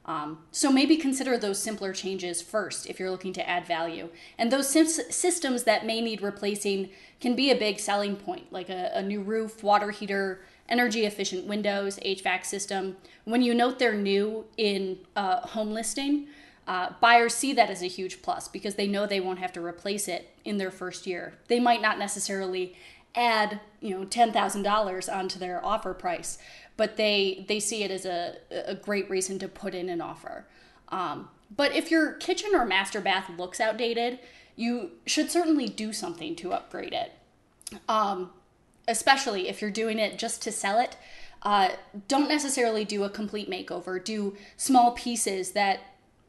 Um, 0.05 0.39
so 0.51 0.71
maybe 0.71 0.97
consider 0.97 1.38
those 1.38 1.61
simpler 1.61 1.93
changes 1.93 2.41
first 2.41 2.88
if 2.88 3.00
you're 3.00 3.11
looking 3.11 3.33
to 3.33 3.47
add 3.47 3.67
value. 3.67 4.09
And 4.38 4.51
those 4.51 4.67
systems 4.67 5.63
that 5.63 5.85
may 5.85 6.01
need 6.01 6.21
replacing 6.21 6.89
can 7.19 7.35
be 7.35 7.51
a 7.51 7.55
big 7.55 7.79
selling 7.79 8.15
point, 8.15 8.51
like 8.51 8.69
a, 8.69 8.91
a 8.95 9.03
new 9.03 9.21
roof, 9.21 9.63
water 9.63 9.91
heater, 9.91 10.41
energy 10.67 11.05
efficient 11.05 11.45
windows, 11.45 12.00
HVAC 12.03 12.45
system. 12.45 12.97
When 13.25 13.41
you 13.41 13.53
note 13.53 13.77
they're 13.77 13.93
new 13.93 14.45
in 14.57 14.97
a 15.15 15.47
home 15.47 15.71
listing, 15.71 16.27
uh, 16.67 16.93
buyers 17.00 17.35
see 17.35 17.53
that 17.53 17.69
as 17.69 17.83
a 17.83 17.88
huge 17.88 18.21
plus 18.21 18.47
because 18.47 18.75
they 18.75 18.88
know 18.88 19.05
they 19.05 19.19
won't 19.19 19.39
have 19.39 19.51
to 19.53 19.63
replace 19.63 20.07
it 20.07 20.29
in 20.45 20.57
their 20.57 20.71
first 20.71 21.05
year. 21.05 21.33
They 21.47 21.59
might 21.59 21.81
not 21.81 22.00
necessarily 22.00 22.75
add 23.15 23.60
you 23.80 23.98
know 23.98 24.06
ten 24.06 24.32
thousand 24.32 24.63
dollars 24.63 25.10
onto 25.10 25.39
their 25.39 25.63
offer 25.65 25.94
price, 25.94 26.38
but 26.77 26.98
they 26.98 27.46
they 27.48 27.60
see 27.60 27.84
it 27.84 27.91
as 27.91 28.06
a, 28.06 28.38
a 28.65 28.75
great 28.75 29.10
reason 29.10 29.39
to 29.39 29.48
put 29.48 29.74
in 29.75 29.89
an 29.89 30.01
offer. 30.01 30.46
Um, 30.89 31.30
but 31.56 31.75
if 31.75 31.91
your 31.91 32.13
kitchen 32.13 32.51
or 32.53 32.65
master 32.65 33.01
bath 33.01 33.30
looks 33.38 33.60
outdated, 33.60 34.20
you 34.56 34.91
should 35.06 35.32
certainly 35.32 35.68
do 35.68 35.94
something 35.94 36.36
to 36.38 36.53
upgrade 36.53 36.94
it. 36.94 37.13
Um, 37.88 38.32
especially 38.88 39.48
if 39.48 39.62
you're 39.62 39.72
doing 39.72 40.00
it 40.00 40.18
just 40.18 40.41
to 40.44 40.51
sell 40.51 40.80
it, 40.80 40.98
uh, 41.44 41.70
don't 42.08 42.30
necessarily 42.30 42.86
do 42.86 43.03
a 43.03 43.10
complete 43.10 43.50
makeover. 43.50 44.03
Do 44.03 44.36
small 44.58 44.91
pieces 44.91 45.51
that 45.51 45.80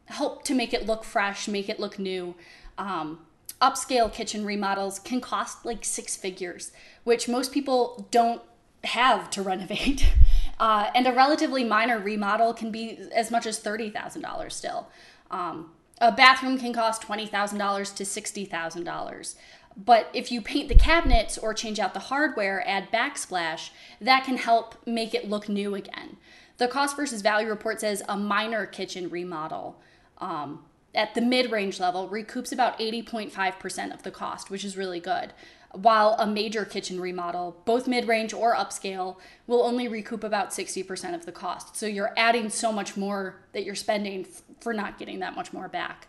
help 0.07 0.45
to 0.45 0.55
make 0.55 0.73
it 0.73 0.87
look 0.87 1.05
fresh, 1.05 1.49
make 1.49 1.69
it 1.69 1.81
look 1.81 1.99
new. 1.99 2.35
Um, 2.79 3.21
upscale 3.63 4.13
kitchen 4.13 4.45
remodels 4.45 4.99
can 4.99 5.21
cost 5.21 5.65
like 5.65 5.85
six 5.85 6.17
figures, 6.17 6.73
which 7.05 7.29
most 7.29 7.53
people 7.53 8.09
don't 8.11 8.43
have 8.85 9.31
to 9.31 9.43
renovate. 9.43 10.07
Uh, 10.61 10.91
and 10.95 11.09
a 11.09 11.13
relatively 11.13 11.65
minor 11.65 11.99
remodel 11.99 12.55
can 12.55 12.71
be 12.71 12.97
as 13.13 13.33
much 13.33 13.47
as 13.47 13.59
$30,000 13.59 14.53
still. 14.53 14.87
Um, 15.29 15.73
a 16.01 16.13
bathroom 16.13 16.57
can 16.57 16.73
cost 16.73 17.03
$20,000 17.03 17.97
to 17.97 18.05
$60,000. 18.05 19.35
But 19.77 20.09
if 20.13 20.31
you 20.31 20.41
paint 20.41 20.69
the 20.69 20.77
cabinets 20.77 21.37
or 21.37 21.53
change 21.53 21.81
out 21.81 21.95
the 21.95 22.01
hardware, 22.01 22.63
add 22.69 22.93
backsplash, 22.93 23.71
that 24.01 24.25
can 24.25 24.37
help 24.37 24.77
make 24.87 25.15
it 25.15 25.29
look 25.29 25.49
new 25.49 25.75
again. 25.75 26.17
The 26.59 26.69
cost 26.69 26.95
versus 26.95 27.23
value 27.23 27.49
report 27.49 27.81
says 27.81 28.03
a 28.09 28.17
minor 28.17 28.67
kitchen 28.67 29.11
remodel 29.11 29.81
um, 30.19 30.65
at 30.95 31.15
the 31.15 31.21
mid 31.21 31.51
range 31.51 31.81
level 31.81 32.09
recoups 32.09 32.53
about 32.53 32.79
80.5% 32.79 33.95
of 33.95 34.03
the 34.03 34.11
cost, 34.11 34.51
which 34.51 34.65
is 34.65 34.77
really 34.77 35.01
good. 35.01 35.33
While 35.73 36.17
a 36.19 36.27
major 36.27 36.67
kitchen 36.67 37.01
remodel, 37.01 37.57
both 37.65 37.89
mid 37.89 38.07
range 38.07 38.35
or 38.35 38.55
upscale, 38.55 39.17
will 39.47 39.63
only 39.63 39.89
recoup 39.89 40.23
about 40.23 40.51
60% 40.51 41.15
of 41.15 41.25
the 41.25 41.33
cost. 41.33 41.77
So 41.77 41.87
you're 41.87 42.13
adding 42.17 42.51
so 42.51 42.73
much 42.73 42.97
more 42.97 43.37
that 43.53 43.65
you're 43.65 43.75
spending 43.75 44.27
f- 44.27 44.43
for 44.61 44.75
not 44.75 44.99
getting 44.99 45.21
that 45.21 45.35
much 45.35 45.53
more 45.53 45.69
back. 45.69 46.09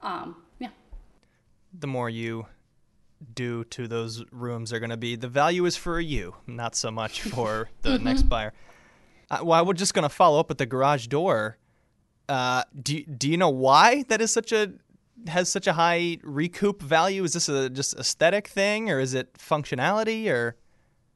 Um, 0.00 0.36
yeah. 0.58 0.70
The 1.78 1.86
more 1.86 2.08
you 2.08 2.46
do 3.34 3.64
to 3.64 3.86
those 3.86 4.24
rooms 4.32 4.72
are 4.72 4.80
going 4.80 4.90
to 4.90 4.96
be 4.96 5.14
the 5.16 5.28
value 5.28 5.64
is 5.66 5.76
for 5.76 6.00
you, 6.00 6.34
not 6.46 6.74
so 6.74 6.90
much 6.90 7.20
for 7.20 7.68
the 7.82 7.90
mm-hmm. 7.90 8.04
next 8.08 8.22
buyer. 8.22 8.52
Uh, 9.30 9.40
well, 9.42 9.58
I 9.58 9.62
was 9.62 9.78
just 9.78 9.94
going 9.94 10.02
to 10.04 10.08
follow 10.08 10.40
up 10.40 10.48
with 10.48 10.58
the 10.58 10.66
garage 10.66 11.06
door. 11.06 11.58
Uh, 12.28 12.64
do 12.80 13.02
do 13.04 13.30
you 13.30 13.36
know 13.36 13.50
why 13.50 14.04
that 14.08 14.20
is 14.20 14.32
such 14.32 14.52
a 14.52 14.72
has 15.26 15.48
such 15.48 15.66
a 15.66 15.74
high 15.74 16.18
recoup 16.22 16.82
value? 16.82 17.24
Is 17.24 17.32
this 17.34 17.48
a 17.48 17.68
just 17.68 17.94
aesthetic 17.94 18.48
thing, 18.48 18.90
or 18.90 19.00
is 19.00 19.14
it 19.14 19.34
functionality, 19.34 20.28
or? 20.28 20.56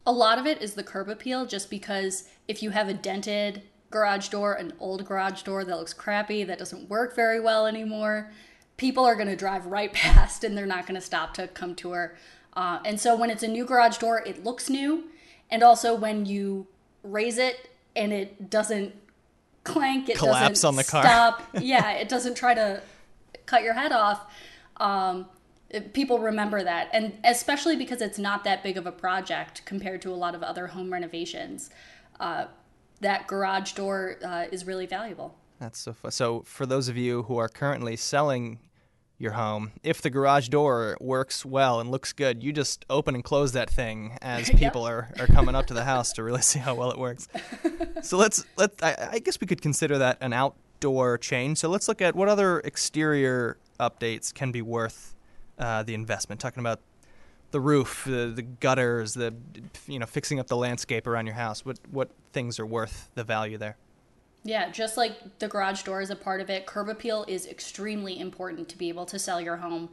A 0.09 0.13
lot 0.13 0.39
of 0.39 0.47
it 0.47 0.63
is 0.63 0.75
the 0.75 0.85
curb 0.85 1.09
appeal, 1.09 1.47
just 1.47 1.69
because 1.69 2.29
if 2.47 2.63
you 2.63 2.71
have 2.71 2.89
a 2.89 2.95
dented 2.95 3.63
garage 3.91 4.29
door, 4.29 4.55
an 4.55 4.73
old 4.79 5.05
garage 5.05 5.43
door 5.43 5.65
that 5.65 5.77
looks 5.77 5.93
crappy, 5.93 6.45
that 6.45 6.59
doesn't 6.59 6.89
work 6.89 7.17
very 7.17 7.41
well 7.41 7.67
anymore, 7.67 8.31
people 8.77 9.05
are 9.05 9.15
going 9.15 9.29
to 9.29 9.37
drive 9.37 9.67
right 9.67 9.93
past 9.93 10.45
and 10.45 10.57
they're 10.57 10.67
not 10.67 10.87
going 10.87 10.95
to 10.95 11.05
stop 11.05 11.35
to 11.35 11.49
come 11.49 11.75
tour. 11.75 12.17
Uh, 12.55 12.79
and 12.85 13.01
so 13.01 13.17
when 13.17 13.31
it's 13.31 13.43
a 13.43 13.49
new 13.49 13.65
garage 13.65 13.99
door, 13.99 14.23
it 14.27 14.45
looks 14.45 14.71
new. 14.71 15.05
And 15.51 15.63
also 15.63 15.95
when 15.95 16.27
you 16.27 16.67
raise 17.03 17.39
it 17.39 17.71
and 17.95 18.13
it 18.13 18.51
doesn't 18.51 18.95
clank, 19.67 20.09
it 20.09 20.17
collapse 20.17 20.63
doesn't 20.63 20.69
on 20.69 20.77
the 20.77 20.85
car. 20.85 21.03
Stop. 21.03 21.43
yeah, 21.61 21.93
it 21.93 22.09
doesn't 22.09 22.37
try 22.37 22.55
to 22.55 22.83
cut 23.47 23.63
your 23.63 23.75
head 23.75 23.93
off. 23.93 24.33
Um, 24.79 25.27
it, 25.71 25.93
people 25.93 26.19
remember 26.19 26.63
that, 26.63 26.89
and 26.93 27.19
especially 27.25 27.77
because 27.77 28.01
it's 28.01 28.19
not 28.19 28.45
that 28.45 28.63
big 28.63 28.77
of 28.77 28.87
a 28.87 28.93
project 28.93 29.63
compared 29.65 30.03
to 30.03 30.11
a 30.11 30.15
lot 30.15 30.35
of 30.35 30.43
other 30.43 30.69
home 30.69 30.93
renovations. 30.93 31.71
Uh, 32.21 32.47
that 33.01 33.27
garage 33.27 33.73
door 33.73 34.17
uh, 34.25 34.47
is 34.51 34.67
really 34.67 34.87
valuable. 34.87 35.37
That's 35.61 35.79
so 35.79 35.93
fun. 35.93 36.11
So, 36.11 36.43
for 36.43 36.67
those 36.67 36.89
of 36.89 36.97
you 36.97 37.25
who 37.25 37.39
are 37.39 37.49
currently 37.49 37.97
selling 37.97 38.59
your 39.19 39.33
home. 39.33 39.73
If 39.83 40.03
the 40.03 40.11
garage 40.11 40.49
door 40.49 40.97
works 41.01 41.45
well 41.45 41.81
and 41.81 41.91
looks 41.91 42.13
good, 42.13 42.43
you 42.43 42.53
just 42.53 42.85
open 42.91 43.15
and 43.15 43.25
close 43.25 43.53
that 43.53 43.71
thing 43.71 44.19
as 44.21 44.51
people 44.57 44.83
yep. 44.83 44.91
are, 44.91 45.09
are 45.21 45.27
coming 45.27 45.55
up 45.55 45.67
to 45.67 45.75
the 45.75 45.85
house 45.85 46.13
to 46.15 46.23
really 46.23 46.43
see 46.43 46.59
how 46.59 46.75
well 46.75 46.91
it 46.91 46.99
works. 46.99 47.29
so 48.03 48.17
let's 48.17 48.45
let 48.57 48.73
I, 48.83 49.11
I, 49.13 49.19
guess 49.19 49.41
we 49.41 49.47
could 49.47 49.63
consider 49.63 49.99
that 49.99 50.19
an 50.21 50.33
outdoor 50.33 51.19
change. 51.19 51.59
So 51.59 51.69
let's 51.69 51.89
look 51.89 52.03
at 52.03 52.15
what 52.15 52.29
other 52.29 52.61
exterior 52.61 53.57
updates 53.81 54.33
can 54.33 54.53
be 54.53 54.63
worth 54.63 55.15
uh, 55.59 55.83
the 55.83 55.95
investment. 55.95 56.41
Talking 56.41 56.61
about 56.61 56.81
the 57.53 57.61
roof, 57.61 58.05
the, 58.07 58.33
the 58.35 58.43
gutters, 58.43 59.15
the 59.15 59.35
you 59.87 59.99
know 59.99 60.07
fixing 60.07 60.39
up 60.39 60.49
the 60.49 60.57
landscape 60.57 61.07
around 61.07 61.27
your 61.27 61.37
house. 61.37 61.65
What 61.65 61.79
what 61.91 62.11
things 62.33 62.59
are 62.59 62.67
worth 62.67 63.09
the 63.15 63.25
value 63.25 63.57
there? 63.57 63.77
Yeah, 64.47 64.71
just 64.71 64.97
like 64.97 65.41
the 65.41 65.49
garage 65.49 65.83
door 65.83 66.01
is 66.01 66.11
a 66.11 66.15
part 66.15 66.41
of 66.41 66.49
it, 66.49 66.67
curb 66.67 66.89
appeal 66.89 67.25
is 67.27 67.49
extremely 67.49 68.21
important 68.21 68.69
to 68.69 68.79
be 68.79 68.89
able 68.89 69.05
to 69.07 69.19
sell 69.19 69.41
your 69.41 69.57
home, 69.57 69.89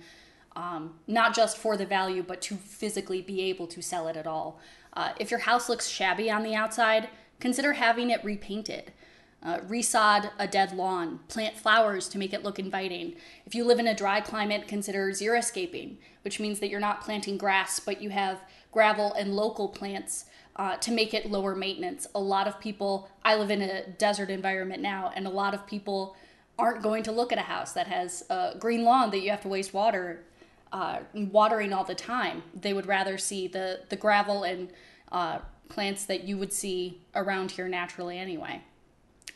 um, 0.55 0.93
not 1.07 1.33
just 1.33 1.57
for 1.57 1.75
the 1.75 1.87
value, 1.87 2.21
but 2.21 2.39
to 2.43 2.55
physically 2.55 3.19
be 3.23 3.41
able 3.41 3.65
to 3.65 3.81
sell 3.81 4.07
it 4.07 4.15
at 4.15 4.27
all. 4.27 4.59
Uh, 4.93 5.13
if 5.19 5.31
your 5.31 5.39
house 5.39 5.69
looks 5.69 5.87
shabby 5.87 6.29
on 6.29 6.43
the 6.43 6.53
outside, 6.53 7.09
consider 7.39 7.73
having 7.73 8.11
it 8.11 8.23
repainted. 8.23 8.93
Uh, 9.41 9.57
resod 9.61 10.29
a 10.37 10.47
dead 10.47 10.71
lawn, 10.71 11.21
plant 11.29 11.57
flowers 11.57 12.07
to 12.07 12.19
make 12.19 12.31
it 12.31 12.43
look 12.43 12.59
inviting. 12.59 13.15
If 13.47 13.55
you 13.55 13.65
live 13.65 13.79
in 13.79 13.87
a 13.87 13.95
dry 13.95 14.21
climate, 14.21 14.67
consider 14.67 15.09
xeriscaping, 15.09 15.97
which 16.21 16.39
means 16.39 16.59
that 16.59 16.69
you're 16.69 16.79
not 16.79 17.01
planting 17.01 17.39
grass, 17.39 17.79
but 17.79 18.03
you 18.03 18.11
have 18.11 18.39
gravel 18.71 19.13
and 19.13 19.35
local 19.35 19.67
plants 19.67 20.25
uh, 20.55 20.77
to 20.77 20.91
make 20.91 21.13
it 21.13 21.29
lower 21.29 21.55
maintenance. 21.55 22.07
A 22.15 22.19
lot 22.19 22.47
of 22.47 22.59
people, 22.59 23.09
I 23.23 23.35
live 23.35 23.51
in 23.51 23.61
a 23.61 23.87
desert 23.87 24.29
environment 24.29 24.81
now, 24.81 25.11
and 25.15 25.25
a 25.25 25.29
lot 25.29 25.53
of 25.53 25.65
people 25.65 26.15
aren't 26.59 26.83
going 26.83 27.03
to 27.03 27.11
look 27.11 27.31
at 27.31 27.37
a 27.37 27.41
house 27.41 27.73
that 27.73 27.87
has 27.87 28.23
a 28.29 28.55
green 28.59 28.83
lawn 28.83 29.09
that 29.11 29.21
you 29.21 29.31
have 29.31 29.41
to 29.41 29.47
waste 29.47 29.73
water 29.73 30.23
uh, 30.71 30.99
watering 31.13 31.71
all 31.71 31.83
the 31.83 31.95
time. 31.95 32.43
They 32.59 32.73
would 32.73 32.87
rather 32.87 33.17
see 33.17 33.47
the 33.47 33.81
the 33.89 33.95
gravel 33.95 34.43
and 34.43 34.69
uh, 35.11 35.39
plants 35.69 36.05
that 36.05 36.23
you 36.23 36.37
would 36.37 36.51
see 36.51 37.01
around 37.15 37.51
here 37.51 37.67
naturally 37.67 38.17
anyway. 38.17 38.61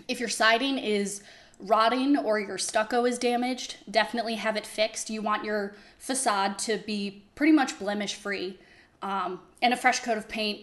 If 0.08 0.20
your 0.20 0.30
siding 0.30 0.78
is 0.78 1.22
rotting 1.60 2.18
or 2.18 2.40
your 2.40 2.58
stucco 2.58 3.06
is 3.06 3.18
damaged, 3.18 3.78
definitely 3.90 4.36
have 4.36 4.56
it 4.56 4.66
fixed. 4.66 5.10
You 5.10 5.22
want 5.22 5.44
your 5.44 5.76
facade 5.98 6.60
to 6.60 6.78
be 6.78 7.24
pretty 7.36 7.54
much 7.54 7.80
blemish 7.80 8.16
free. 8.16 8.60
Um, 9.02 9.42
and 9.62 9.74
a 9.74 9.78
fresh 9.78 10.00
coat 10.00 10.18
of 10.18 10.28
paint 10.28 10.62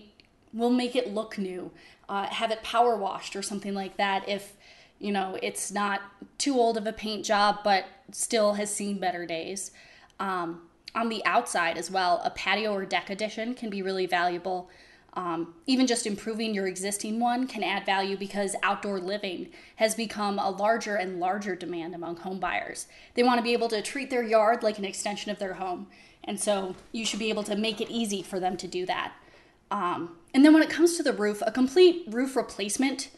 we'll 0.54 0.70
make 0.70 0.96
it 0.96 1.12
look 1.12 1.37
new. 1.37 1.70
Uh, 2.08 2.26
have 2.26 2.50
it 2.50 2.62
power 2.62 2.96
washed 2.96 3.34
or 3.34 3.42
something 3.42 3.75
like 3.75 3.96
that 3.96 4.28
if 4.28 4.52
you 4.99 5.11
know 5.11 5.38
it's 5.42 5.73
not 5.73 6.00
too 6.38 6.54
old 6.54 6.76
of 6.76 6.87
a 6.87 6.92
paint 6.92 7.25
job 7.25 7.58
but 7.64 7.87
still 8.12 8.54
has 8.54 8.75
seen 8.75 8.99
better 8.99 9.26
days. 9.26 9.73
Um, 10.20 10.62
on 10.94 11.08
the 11.08 11.25
outside 11.25 11.76
as 11.76 11.90
well, 11.90 12.20
a 12.25 12.30
patio 12.30 12.73
or 12.73 12.87
deck 12.87 13.11
addition 13.11 13.54
can 13.54 13.68
be 13.68 13.82
really 13.82 14.06
valuable. 14.06 14.70
Um, 15.14 15.54
even 15.66 15.87
just 15.87 16.06
improving 16.06 16.54
your 16.54 16.66
existing 16.66 17.20
one 17.20 17.46
can 17.46 17.62
add 17.62 17.87
value 17.87 18.16
because 18.16 18.56
outdoor 18.62 18.99
living 18.99 19.49
has 19.76 19.94
become 19.94 20.38
a 20.38 20.50
larger 20.50 20.96
and 20.96 21.20
larger 21.20 21.54
demand 21.54 21.94
among 21.94 22.16
home 22.18 22.40
buyers. 22.40 22.87
They 23.14 23.23
want 23.23 23.38
to 23.38 23.44
be 23.44 23.52
able 23.52 23.68
to 23.68 23.82
treat 23.82 24.11
their 24.11 24.25
yard 24.25 24.62
like 24.62 24.78
an 24.78 24.84
extension 24.84 25.30
of 25.30 25.38
their 25.38 25.54
home, 25.54 25.87
and 26.25 26.40
so 26.40 26.75
you 26.90 27.04
should 27.04 27.20
be 27.20 27.28
able 27.28 27.44
to 27.44 27.56
make 27.56 27.80
it 27.80 27.90
easy 27.90 28.23
for 28.23 28.40
them 28.40 28.56
to 28.56 28.66
do 28.66 28.87
that. 28.87 29.12
Um, 29.71 30.16
and 30.33 30.44
then 30.44 30.52
when 30.52 30.62
it 30.62 30.71
comes 30.71 30.97
to 30.97 31.02
the 31.02 31.12
roof, 31.12 31.42
a 31.47 31.52
complete 31.52 32.04
roof 32.09 32.37
replacement 32.37 33.11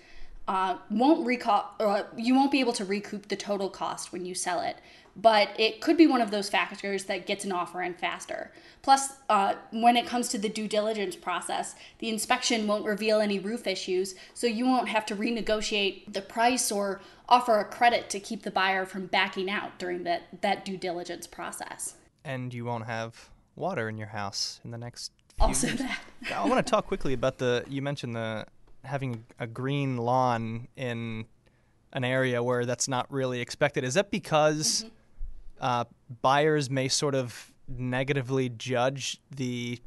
uh, 0.49 0.79
won't 0.91 1.27
recall. 1.27 1.75
Uh, 1.81 2.05
you 2.17 2.35
won't 2.35 2.53
be 2.53 2.61
able 2.61 2.73
to 2.75 2.85
recoup 2.85 3.29
the 3.29 3.37
total 3.37 3.69
cost 3.69 4.13
when 4.13 4.25
you 4.25 4.35
sell 4.35 4.61
it, 4.61 4.77
but 5.17 5.49
it 5.59 5.81
could 5.81 5.97
be 5.97 6.07
one 6.07 6.21
of 6.21 6.31
those 6.31 6.49
factors 6.49 7.05
that 7.05 7.27
gets 7.27 7.45
an 7.45 7.51
offer 7.51 7.83
in 7.83 7.95
faster. 7.95 8.53
Plus, 8.83 9.15
uh, 9.29 9.55
when 9.73 9.97
it 9.97 10.07
comes 10.07 10.29
to 10.29 10.39
the 10.39 10.49
due 10.49 10.69
diligence 10.69 11.17
process, 11.17 11.75
the 11.99 12.09
inspection 12.09 12.67
won't 12.67 12.85
reveal 12.85 13.21
any 13.21 13.39
roof 13.39 13.67
issues, 13.67 14.15
so 14.35 14.47
you 14.47 14.67
won't 14.67 14.89
have 14.89 15.05
to 15.07 15.17
renegotiate 15.17 16.13
the 16.13 16.23
price 16.23 16.71
or 16.71 17.01
offer 17.29 17.59
a 17.59 17.65
credit 17.65 18.09
to 18.11 18.21
keep 18.21 18.43
the 18.43 18.51
buyer 18.51 18.87
from 18.87 19.07
backing 19.07 19.51
out 19.51 19.77
during 19.79 20.05
that, 20.05 20.43
that 20.43 20.65
due 20.65 20.77
diligence 20.77 21.27
process. 21.27 21.97
And 22.25 22.55
you 22.55 22.65
won't 22.65 22.87
have 22.87 23.31
water 23.57 23.89
in 23.89 23.99
your 23.99 24.09
house 24.09 24.61
in 24.65 24.71
the 24.71 24.79
next 24.79 25.11
also 25.41 25.69
that. 25.69 26.01
I 26.35 26.47
want 26.47 26.65
to 26.65 26.71
talk 26.71 26.87
quickly 26.87 27.13
about 27.13 27.39
the. 27.39 27.65
You 27.69 27.83
mentioned 27.83 28.15
the 28.15 28.47
having 28.85 29.25
a 29.39 29.47
green 29.47 29.97
lawn 29.97 30.69
in 30.77 31.27
an 31.93 32.05
area 32.05 32.43
where 32.43 32.65
that's 32.65 32.89
not 32.89 33.11
really 33.11 33.41
expected. 33.41 33.85
Is 33.85 33.95
that 33.95 34.11
because 34.11 34.85
mm-hmm. 34.85 34.89
uh, 35.61 35.85
buyers 36.23 36.71
may 36.71 36.89
sort 36.89 37.15
of 37.15 37.53
negatively 37.69 38.49
judge 38.49 39.21
the 39.35 39.81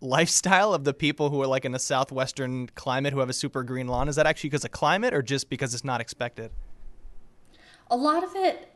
lifestyle 0.00 0.74
of 0.74 0.84
the 0.84 0.92
people 0.92 1.30
who 1.30 1.40
are 1.40 1.46
like 1.46 1.64
in 1.64 1.74
a 1.74 1.78
southwestern 1.78 2.66
climate 2.68 3.12
who 3.12 3.20
have 3.20 3.30
a 3.30 3.34
super 3.34 3.62
green 3.62 3.88
lawn? 3.88 4.08
Is 4.08 4.16
that 4.16 4.26
actually 4.26 4.50
because 4.50 4.64
of 4.64 4.72
climate 4.72 5.14
or 5.14 5.22
just 5.22 5.48
because 5.48 5.72
it's 5.74 5.84
not 5.84 6.00
expected? 6.00 6.50
A 7.90 7.96
lot 7.96 8.24
of 8.24 8.34
it 8.34 8.72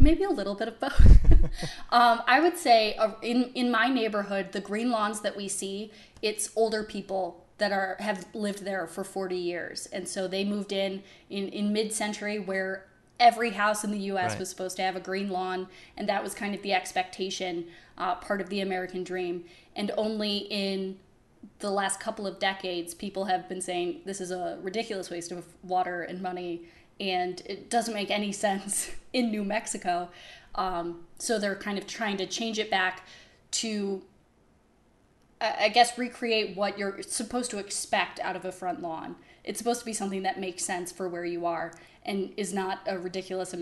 maybe 0.00 0.24
a 0.24 0.30
little 0.30 0.54
bit 0.54 0.68
of 0.68 0.80
both. 0.80 1.18
um, 1.90 2.22
I 2.26 2.40
would 2.40 2.56
say 2.56 2.94
uh, 2.94 3.12
in 3.22 3.50
in 3.54 3.70
my 3.70 3.88
neighborhood, 3.88 4.52
the 4.52 4.60
green 4.60 4.90
lawns 4.90 5.20
that 5.20 5.36
we 5.36 5.48
see, 5.48 5.90
it's 6.22 6.50
older 6.56 6.82
people 6.82 7.44
that 7.58 7.72
are 7.72 7.96
have 8.00 8.26
lived 8.34 8.64
there 8.64 8.86
for 8.86 9.04
40 9.04 9.36
years, 9.36 9.86
and 9.86 10.08
so 10.08 10.26
they 10.26 10.44
moved 10.44 10.72
in 10.72 11.02
in, 11.28 11.48
in 11.48 11.72
mid 11.72 11.92
century 11.92 12.38
where 12.38 12.86
every 13.18 13.50
house 13.50 13.84
in 13.84 13.90
the 13.90 13.98
U.S. 13.98 14.30
Right. 14.30 14.40
was 14.40 14.48
supposed 14.48 14.76
to 14.76 14.82
have 14.82 14.96
a 14.96 15.00
green 15.00 15.30
lawn, 15.30 15.68
and 15.96 16.08
that 16.08 16.22
was 16.22 16.34
kind 16.34 16.54
of 16.54 16.62
the 16.62 16.72
expectation, 16.72 17.66
uh, 17.98 18.14
part 18.14 18.40
of 18.40 18.48
the 18.48 18.60
American 18.60 19.04
dream. 19.04 19.44
And 19.76 19.92
only 19.96 20.38
in 20.38 20.98
the 21.58 21.70
last 21.70 22.00
couple 22.00 22.26
of 22.26 22.38
decades, 22.38 22.94
people 22.94 23.26
have 23.26 23.48
been 23.48 23.60
saying 23.60 24.00
this 24.06 24.20
is 24.20 24.30
a 24.30 24.58
ridiculous 24.62 25.10
waste 25.10 25.32
of 25.32 25.44
water 25.62 26.02
and 26.02 26.20
money 26.20 26.62
and 27.00 27.42
it 27.46 27.70
doesn't 27.70 27.94
make 27.94 28.10
any 28.10 28.30
sense 28.46 28.90
in 29.12 29.30
New 29.30 29.42
Mexico. 29.42 30.10
Um, 30.54 31.04
so 31.18 31.38
they're 31.38 31.54
kind 31.54 31.78
of 31.78 31.86
trying 31.86 32.16
to 32.18 32.26
change 32.26 32.58
it 32.58 32.70
back 32.70 33.06
to 33.52 34.02
I 35.40 35.70
guess, 35.70 35.96
recreate 35.96 36.54
what 36.54 36.78
you're 36.78 37.00
supposed 37.02 37.50
to 37.52 37.58
expect 37.58 38.20
out 38.20 38.36
of 38.36 38.44
a 38.44 38.52
front 38.52 38.82
lawn. 38.82 39.16
It's 39.42 39.58
supposed 39.58 39.80
to 39.80 39.86
be 39.86 39.94
something 39.94 40.22
that 40.24 40.38
makes 40.38 40.62
sense 40.64 40.92
for 40.92 41.08
where 41.08 41.24
you 41.24 41.46
are 41.46 41.72
and 42.04 42.32
is 42.36 42.52
not 42.52 42.80
a 42.86 42.98
ridiculous 42.98 43.54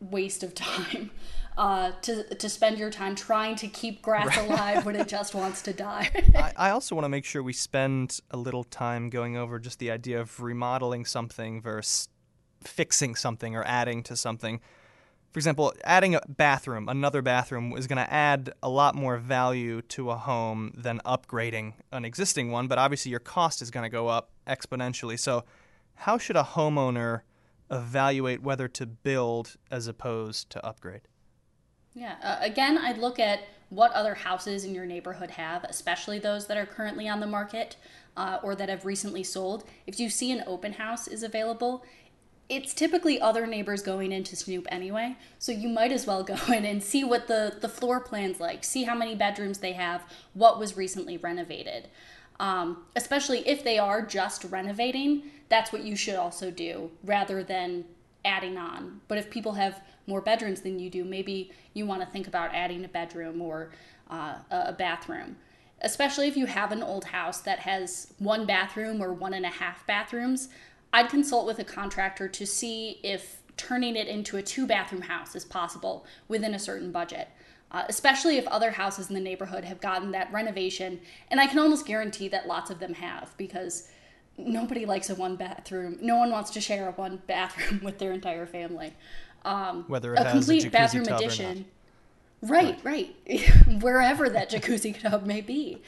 waste 0.00 0.42
of 0.42 0.54
time 0.54 1.10
uh, 1.56 1.92
to, 2.02 2.34
to 2.34 2.48
spend 2.50 2.78
your 2.78 2.90
time 2.90 3.14
trying 3.14 3.56
to 3.56 3.68
keep 3.68 4.02
grass 4.02 4.36
right. 4.36 4.50
alive 4.50 4.84
when 4.84 4.94
it 4.94 5.08
just 5.18 5.34
wants 5.34 5.62
to 5.62 5.72
die. 5.72 6.10
I, 6.34 6.52
I 6.56 6.70
also 6.70 6.94
want 6.94 7.06
to 7.06 7.10
make 7.10 7.24
sure 7.24 7.42
we 7.42 7.54
spend 7.54 8.20
a 8.30 8.36
little 8.36 8.64
time 8.64 9.08
going 9.08 9.38
over 9.38 9.58
just 9.58 9.78
the 9.78 9.90
idea 9.90 10.20
of 10.20 10.38
remodeling 10.38 11.06
something 11.06 11.62
versus 11.62 12.08
fixing 12.62 13.14
something 13.14 13.56
or 13.56 13.64
adding 13.64 14.02
to 14.02 14.16
something 14.16 14.60
for 15.32 15.38
example, 15.38 15.72
adding 15.82 16.14
a 16.14 16.20
bathroom, 16.28 16.90
another 16.90 17.22
bathroom, 17.22 17.72
is 17.76 17.86
going 17.86 18.04
to 18.04 18.12
add 18.12 18.52
a 18.62 18.68
lot 18.68 18.94
more 18.94 19.16
value 19.16 19.80
to 19.82 20.10
a 20.10 20.16
home 20.16 20.74
than 20.76 21.00
upgrading 21.06 21.72
an 21.90 22.04
existing 22.04 22.50
one, 22.50 22.68
but 22.68 22.78
obviously 22.78 23.10
your 23.10 23.20
cost 23.20 23.62
is 23.62 23.70
going 23.70 23.84
to 23.84 23.88
go 23.88 24.08
up 24.08 24.30
exponentially. 24.46 25.18
So, 25.18 25.44
how 25.94 26.18
should 26.18 26.36
a 26.36 26.42
homeowner 26.42 27.22
evaluate 27.70 28.42
whether 28.42 28.68
to 28.68 28.84
build 28.84 29.56
as 29.70 29.86
opposed 29.86 30.50
to 30.50 30.64
upgrade? 30.64 31.02
Yeah, 31.94 32.16
uh, 32.22 32.36
again, 32.40 32.76
I'd 32.76 32.98
look 32.98 33.18
at 33.18 33.40
what 33.70 33.92
other 33.92 34.14
houses 34.14 34.64
in 34.64 34.74
your 34.74 34.84
neighborhood 34.84 35.30
have, 35.30 35.64
especially 35.64 36.18
those 36.18 36.46
that 36.46 36.58
are 36.58 36.66
currently 36.66 37.08
on 37.08 37.20
the 37.20 37.26
market 37.26 37.76
uh, 38.18 38.38
or 38.42 38.54
that 38.54 38.68
have 38.68 38.84
recently 38.84 39.22
sold. 39.22 39.64
If 39.86 39.98
you 39.98 40.10
see 40.10 40.30
an 40.30 40.44
open 40.46 40.74
house 40.74 41.08
is 41.08 41.22
available, 41.22 41.84
it's 42.48 42.74
typically 42.74 43.20
other 43.20 43.46
neighbors 43.46 43.82
going 43.82 44.12
in 44.12 44.22
to 44.24 44.36
snoop 44.36 44.66
anyway 44.70 45.16
so 45.38 45.52
you 45.52 45.68
might 45.68 45.92
as 45.92 46.06
well 46.06 46.22
go 46.24 46.36
in 46.48 46.64
and 46.64 46.82
see 46.82 47.04
what 47.04 47.26
the 47.26 47.56
the 47.60 47.68
floor 47.68 48.00
plans 48.00 48.40
like 48.40 48.64
see 48.64 48.84
how 48.84 48.94
many 48.94 49.14
bedrooms 49.14 49.58
they 49.58 49.72
have 49.72 50.02
what 50.34 50.58
was 50.58 50.76
recently 50.76 51.16
renovated. 51.16 51.88
Um, 52.40 52.86
especially 52.96 53.46
if 53.46 53.62
they 53.62 53.78
are 53.78 54.02
just 54.02 54.44
renovating 54.44 55.22
that's 55.48 55.72
what 55.72 55.84
you 55.84 55.94
should 55.94 56.16
also 56.16 56.50
do 56.50 56.90
rather 57.04 57.44
than 57.44 57.84
adding 58.24 58.56
on. 58.56 59.00
But 59.06 59.18
if 59.18 59.30
people 59.30 59.52
have 59.52 59.82
more 60.06 60.20
bedrooms 60.20 60.62
than 60.62 60.78
you 60.78 60.90
do 60.90 61.04
maybe 61.04 61.52
you 61.74 61.86
want 61.86 62.00
to 62.00 62.06
think 62.06 62.26
about 62.26 62.54
adding 62.54 62.84
a 62.84 62.88
bedroom 62.88 63.40
or 63.40 63.70
uh, 64.10 64.36
a 64.50 64.72
bathroom. 64.72 65.36
Especially 65.80 66.28
if 66.28 66.36
you 66.36 66.46
have 66.46 66.70
an 66.70 66.82
old 66.82 67.04
house 67.04 67.40
that 67.40 67.60
has 67.60 68.12
one 68.18 68.46
bathroom 68.46 69.02
or 69.02 69.12
one 69.12 69.34
and 69.34 69.44
a 69.44 69.50
half 69.50 69.84
bathrooms 69.86 70.48
I'd 70.92 71.08
consult 71.08 71.46
with 71.46 71.58
a 71.58 71.64
contractor 71.64 72.28
to 72.28 72.46
see 72.46 73.00
if 73.02 73.42
turning 73.56 73.96
it 73.96 74.08
into 74.08 74.36
a 74.36 74.42
two 74.42 74.66
bathroom 74.66 75.02
house 75.02 75.34
is 75.34 75.44
possible 75.44 76.06
within 76.28 76.54
a 76.54 76.58
certain 76.58 76.92
budget. 76.92 77.28
Uh, 77.70 77.84
especially 77.88 78.36
if 78.36 78.46
other 78.48 78.70
houses 78.70 79.08
in 79.08 79.14
the 79.14 79.20
neighborhood 79.20 79.64
have 79.64 79.80
gotten 79.80 80.10
that 80.10 80.30
renovation. 80.30 81.00
And 81.30 81.40
I 81.40 81.46
can 81.46 81.58
almost 81.58 81.86
guarantee 81.86 82.28
that 82.28 82.46
lots 82.46 82.70
of 82.70 82.78
them 82.78 82.92
have 82.92 83.34
because 83.38 83.88
nobody 84.36 84.84
likes 84.84 85.08
a 85.08 85.14
one 85.14 85.36
bathroom. 85.36 85.98
No 86.02 86.18
one 86.18 86.30
wants 86.30 86.50
to 86.50 86.60
share 86.60 86.88
a 86.88 86.92
one 86.92 87.22
bathroom 87.26 87.80
with 87.84 87.98
their 87.98 88.12
entire 88.12 88.44
family. 88.44 88.92
Um, 89.46 89.84
Whether 89.88 90.12
it 90.12 90.20
a 90.20 90.30
complete 90.30 90.66
a 90.66 90.70
bathroom 90.70 91.08
addition. 91.08 91.64
Right, 92.42 92.78
right. 92.82 93.14
Wherever 93.80 94.28
that 94.28 94.50
jacuzzi 94.50 95.00
tub 95.00 95.24
may 95.24 95.40
be. 95.40 95.80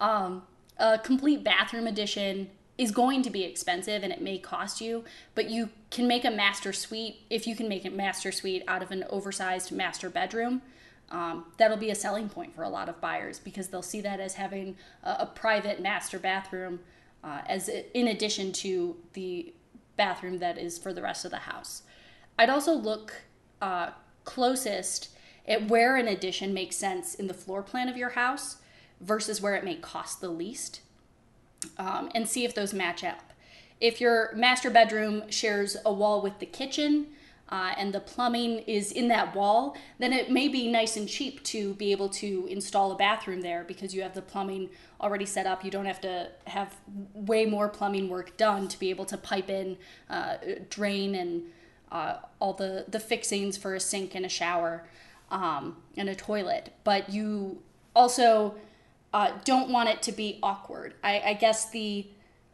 Um, 0.00 0.42
a 0.78 0.98
complete 0.98 1.44
bathroom 1.44 1.86
addition 1.86 2.48
is 2.78 2.90
going 2.90 3.22
to 3.22 3.30
be 3.30 3.42
expensive 3.44 4.02
and 4.02 4.12
it 4.12 4.20
may 4.20 4.38
cost 4.38 4.80
you, 4.80 5.04
but 5.34 5.48
you 5.48 5.70
can 5.90 6.06
make 6.06 6.24
a 6.24 6.30
master 6.30 6.72
suite 6.72 7.20
if 7.30 7.46
you 7.46 7.56
can 7.56 7.68
make 7.68 7.84
a 7.84 7.90
master 7.90 8.30
suite 8.30 8.62
out 8.68 8.82
of 8.82 8.90
an 8.90 9.04
oversized 9.08 9.72
master 9.72 10.10
bedroom. 10.10 10.62
Um, 11.10 11.46
that'll 11.56 11.76
be 11.76 11.90
a 11.90 11.94
selling 11.94 12.28
point 12.28 12.54
for 12.54 12.62
a 12.62 12.68
lot 12.68 12.88
of 12.88 13.00
buyers 13.00 13.38
because 13.38 13.68
they'll 13.68 13.80
see 13.82 14.00
that 14.00 14.20
as 14.20 14.34
having 14.34 14.76
a, 15.02 15.16
a 15.20 15.26
private 15.26 15.80
master 15.80 16.18
bathroom 16.18 16.80
uh, 17.22 17.40
as 17.46 17.68
in 17.68 18.08
addition 18.08 18.52
to 18.52 18.96
the 19.14 19.54
bathroom 19.96 20.38
that 20.38 20.58
is 20.58 20.78
for 20.78 20.92
the 20.92 21.02
rest 21.02 21.24
of 21.24 21.30
the 21.30 21.38
house. 21.38 21.82
I'd 22.38 22.50
also 22.50 22.72
look 22.72 23.22
uh, 23.62 23.90
closest 24.24 25.10
at 25.48 25.68
where 25.68 25.96
an 25.96 26.08
addition 26.08 26.52
makes 26.52 26.76
sense 26.76 27.14
in 27.14 27.28
the 27.28 27.34
floor 27.34 27.62
plan 27.62 27.88
of 27.88 27.96
your 27.96 28.10
house 28.10 28.56
versus 29.00 29.40
where 29.40 29.54
it 29.54 29.64
may 29.64 29.76
cost 29.76 30.20
the 30.20 30.28
least 30.28 30.80
um, 31.78 32.10
and 32.14 32.28
see 32.28 32.44
if 32.44 32.54
those 32.54 32.72
match 32.72 33.04
up. 33.04 33.32
If 33.80 34.00
your 34.00 34.32
master 34.34 34.70
bedroom 34.70 35.30
shares 35.30 35.76
a 35.84 35.92
wall 35.92 36.22
with 36.22 36.38
the 36.38 36.46
kitchen 36.46 37.08
uh, 37.48 37.74
and 37.76 37.92
the 37.92 38.00
plumbing 38.00 38.60
is 38.60 38.90
in 38.90 39.08
that 39.08 39.34
wall, 39.34 39.76
then 39.98 40.12
it 40.12 40.30
may 40.30 40.48
be 40.48 40.70
nice 40.70 40.96
and 40.96 41.08
cheap 41.08 41.42
to 41.44 41.74
be 41.74 41.92
able 41.92 42.08
to 42.08 42.46
install 42.50 42.90
a 42.92 42.96
bathroom 42.96 43.42
there 43.42 43.64
because 43.64 43.94
you 43.94 44.02
have 44.02 44.14
the 44.14 44.22
plumbing 44.22 44.70
already 45.00 45.26
set 45.26 45.46
up. 45.46 45.64
You 45.64 45.70
don't 45.70 45.84
have 45.84 46.00
to 46.00 46.30
have 46.46 46.74
way 47.14 47.44
more 47.44 47.68
plumbing 47.68 48.08
work 48.08 48.36
done 48.36 48.66
to 48.68 48.78
be 48.78 48.90
able 48.90 49.04
to 49.06 49.18
pipe 49.18 49.50
in, 49.50 49.76
uh, 50.08 50.36
drain, 50.70 51.14
and 51.14 51.42
uh, 51.92 52.16
all 52.40 52.54
the, 52.54 52.86
the 52.88 52.98
fixings 52.98 53.56
for 53.56 53.74
a 53.74 53.80
sink 53.80 54.14
and 54.14 54.24
a 54.24 54.28
shower 54.28 54.84
um, 55.30 55.76
and 55.96 56.08
a 56.08 56.14
toilet. 56.14 56.72
But 56.82 57.10
you 57.10 57.62
also 57.94 58.54
uh, 59.16 59.32
don't 59.46 59.70
want 59.70 59.88
it 59.88 60.02
to 60.02 60.12
be 60.12 60.38
awkward. 60.42 60.92
I, 61.02 61.22
I 61.24 61.32
guess 61.32 61.70
the 61.70 62.06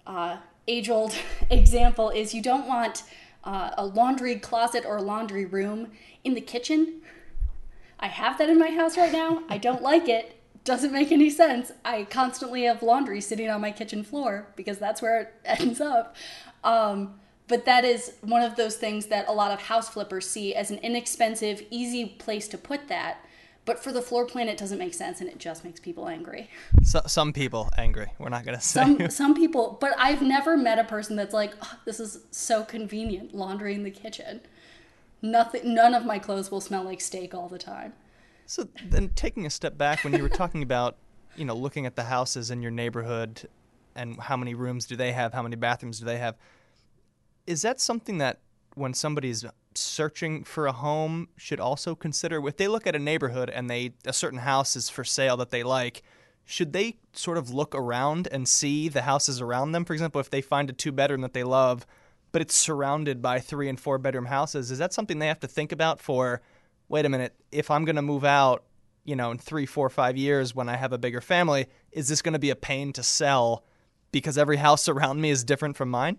uh, 0.07 0.37
age 0.69 0.89
old 0.89 1.13
example 1.51 2.11
is 2.11 2.35
you 2.35 2.41
don't 2.41 2.69
want 2.69 3.03
uh, 3.43 3.71
a 3.77 3.85
laundry 3.85 4.37
closet 4.37 4.85
or 4.87 5.01
laundry 5.01 5.45
room 5.45 5.91
in 6.23 6.35
the 6.35 6.41
kitchen. 6.41 7.03
I 7.99 8.07
have 8.07 8.39
that 8.39 8.49
in 8.49 8.61
my 8.61 8.71
house 8.71 8.97
right 8.97 9.11
now. 9.11 9.43
I 9.49 9.59
don't 9.59 9.83
like 9.93 10.09
it. 10.09 10.37
Doesn't 10.63 10.93
make 10.93 11.11
any 11.11 11.31
sense. 11.31 11.73
I 11.85 12.05
constantly 12.05 12.63
have 12.63 12.81
laundry 12.81 13.21
sitting 13.21 13.51
on 13.51 13.61
my 13.61 13.73
kitchen 13.73 14.05
floor 14.05 14.47
because 14.55 14.79
that's 14.79 15.03
where 15.03 15.21
it 15.21 15.35
ends 15.45 15.81
up. 15.81 16.15
Um, 16.63 17.19
but 17.49 17.65
that 17.65 17.85
is 17.85 18.13
one 18.21 18.43
of 18.43 18.55
those 18.55 18.77
things 18.77 19.07
that 19.07 19.27
a 19.27 19.33
lot 19.33 19.51
of 19.51 19.63
house 19.63 19.89
flippers 19.89 20.31
see 20.31 20.55
as 20.55 20.71
an 20.71 20.79
inexpensive, 20.79 21.61
easy 21.71 22.07
place 22.07 22.47
to 22.47 22.57
put 22.57 22.87
that 22.87 23.19
but 23.65 23.83
for 23.83 23.93
the 23.93 24.03
floor 24.03 24.27
plan, 24.27 24.49
it 24.49 24.59
doesn't 24.59 24.79
make 24.79 24.95
sense, 24.95 25.21
and 25.21 25.29
it 25.29 25.39
just 25.39 25.65
makes 25.65 25.79
people 25.79 26.09
angry. 26.09 26.51
So, 26.83 27.01
some 27.07 27.33
people 27.33 27.71
angry. 27.79 28.13
We're 28.19 28.29
not 28.29 28.45
gonna 28.45 28.61
say 28.61 28.83
some. 28.83 29.11
Some 29.11 29.35
people, 29.35 29.79
but 29.81 29.95
I've 29.99 30.23
never 30.23 30.57
met 30.57 30.79
a 30.79 30.85
person 30.85 31.17
that's 31.17 31.35
like, 31.35 31.55
oh, 31.63 31.79
"This 31.85 32.01
is 32.01 32.25
so 32.31 32.65
convenient, 32.65 33.35
laundry 33.35 33.75
in 33.75 33.85
the 33.85 33.91
kitchen." 33.91 34.41
Nothing. 35.21 35.75
None 35.75 35.95
of 35.95 36.05
my 36.05 36.19
clothes 36.19 36.51
will 36.51 36.61
smell 36.61 36.83
like 36.83 37.01
steak 37.01 37.35
all 37.35 37.49
the 37.49 37.59
time. 37.59 37.93
So 38.47 38.67
then, 38.85 39.11
taking 39.15 39.47
a 39.47 39.51
step 39.51 39.79
back, 39.79 40.03
when 40.03 40.13
you 40.13 40.23
were 40.23 40.29
talking 40.29 40.63
about, 40.63 40.97
you 41.37 41.45
know, 41.45 41.55
looking 41.55 41.87
at 41.87 41.95
the 41.95 42.05
houses 42.05 42.51
in 42.51 42.63
your 42.63 42.73
neighborhood, 42.73 43.49
and 43.95 44.19
how 44.19 44.37
many 44.37 44.55
rooms 44.55 44.87
do 44.87 44.97
they 44.97 45.13
have, 45.13 45.33
how 45.33 45.43
many 45.43 45.55
bathrooms 45.55 46.01
do 46.01 46.05
they 46.05 46.19
have, 46.19 46.37
is 47.47 47.63
that 47.63 47.81
something 47.81 48.19
that 48.19 48.41
when 48.75 48.95
somebody's 48.95 49.45
searching 49.79 50.45
for 50.45 50.67
a 50.67 50.73
home 50.73 51.29
should 51.37 51.61
also 51.61 51.95
consider 51.95 52.47
if 52.47 52.57
they 52.57 52.69
look 52.69 52.87
at 52.87 52.97
a 52.97 52.99
neighborhood 52.99 53.51
and 53.51 53.69
they 53.69 53.95
a 54.05 54.13
certain 54.13 54.41
house 54.41 54.77
is 54.77 54.89
for 54.89 55.05
sale 55.05 55.37
that 55.37 55.51
they 55.51 55.63
like 55.63 56.03
should 56.45 56.73
they 56.73 56.97
sort 57.13 57.39
of 57.39 57.51
look 57.51 57.75
around 57.75 58.29
and 58.33 58.49
see 58.49 58.89
the 58.89 59.03
houses 59.03 59.41
around 59.41 59.73
them? 59.73 59.85
For 59.85 59.93
example 59.93 60.21
if 60.21 60.31
they 60.31 60.41
find 60.41 60.69
a 60.69 60.73
two 60.73 60.93
bedroom 60.93 61.21
that 61.21 61.35
they 61.35 61.45
love 61.45 61.87
but 62.33 62.41
it's 62.41 62.55
surrounded 62.55 63.23
by 63.23 63.39
three 63.39 63.69
and 63.69 63.79
four 63.79 63.99
bedroom 63.99 64.27
houses 64.27 64.71
is 64.71 64.79
that 64.79 64.93
something 64.93 65.19
they 65.19 65.29
have 65.29 65.41
to 65.41 65.47
think 65.47 65.71
about 65.71 66.01
for 66.01 66.41
wait 66.89 67.07
a 67.07 67.09
minute 67.09 67.35
if 67.53 67.71
i'm 67.71 67.85
going 67.85 67.97
to 67.97 68.03
move 68.03 68.25
out 68.25 68.65
you 69.05 69.15
know 69.15 69.31
in 69.31 69.39
three 69.39 69.67
four 69.67 69.89
five 69.89 70.17
years 70.17 70.55
when 70.55 70.69
i 70.69 70.77
have 70.77 70.93
a 70.93 70.99
bigger 70.99 71.21
family 71.21 71.67
is 71.93 72.09
this 72.09 72.23
going 72.23 72.33
to 72.33 72.39
be 72.39 72.51
a 72.51 72.57
pain 72.57 72.93
to 72.93 73.03
sell 73.03 73.63
because 74.11 74.37
every 74.37 74.57
house 74.67 74.89
around 74.89 75.21
me 75.21 75.31
is 75.31 75.45
different 75.45 75.77
from 75.77 75.91
mine 75.91 76.17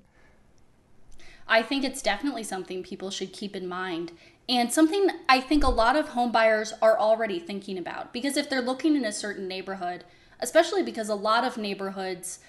I 1.47 1.61
think 1.61 1.83
it's 1.83 2.01
definitely 2.01 2.43
something 2.43 2.83
people 2.83 3.11
should 3.11 3.33
keep 3.33 3.55
in 3.55 3.67
mind 3.67 4.11
and 4.49 4.73
something 4.73 5.09
I 5.29 5.39
think 5.39 5.63
a 5.63 5.69
lot 5.69 5.95
of 5.95 6.09
home 6.09 6.31
buyers 6.31 6.73
are 6.81 6.99
already 6.99 7.39
thinking 7.39 7.77
about 7.77 8.11
because 8.11 8.35
if 8.35 8.49
they're 8.49 8.61
looking 8.61 8.95
in 8.95 9.05
a 9.05 9.11
certain 9.11 9.47
neighborhood, 9.47 10.03
especially 10.39 10.83
because 10.83 11.09
a 11.09 11.15
lot 11.15 11.45
of 11.45 11.57
neighborhoods 11.57 12.39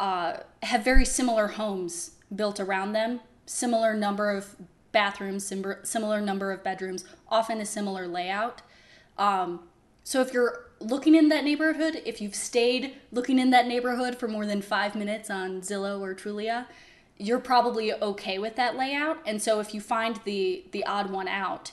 uh, 0.00 0.38
have 0.62 0.84
very 0.84 1.04
similar 1.04 1.48
homes 1.48 2.12
built 2.34 2.58
around 2.58 2.92
them, 2.92 3.20
similar 3.44 3.94
number 3.94 4.30
of 4.30 4.56
bathrooms, 4.92 5.52
similar 5.82 6.20
number 6.20 6.50
of 6.50 6.64
bedrooms, 6.64 7.04
often 7.28 7.60
a 7.60 7.66
similar 7.66 8.06
layout. 8.06 8.62
Um, 9.18 9.64
so 10.02 10.22
if 10.22 10.32
you're 10.32 10.70
looking 10.80 11.14
in 11.14 11.28
that 11.28 11.44
neighborhood, 11.44 12.00
if 12.06 12.22
you've 12.22 12.34
stayed 12.34 12.94
looking 13.12 13.38
in 13.38 13.50
that 13.50 13.66
neighborhood 13.66 14.16
for 14.16 14.28
more 14.28 14.46
than 14.46 14.62
five 14.62 14.94
minutes 14.94 15.28
on 15.28 15.60
Zillow 15.60 16.00
or 16.00 16.14
Trulia, 16.14 16.66
you're 17.18 17.40
probably 17.40 17.92
okay 17.92 18.38
with 18.38 18.56
that 18.56 18.76
layout. 18.76 19.18
And 19.26 19.42
so 19.42 19.60
if 19.60 19.74
you 19.74 19.80
find 19.80 20.20
the 20.24 20.64
the 20.70 20.84
odd 20.84 21.10
one 21.10 21.28
out, 21.28 21.72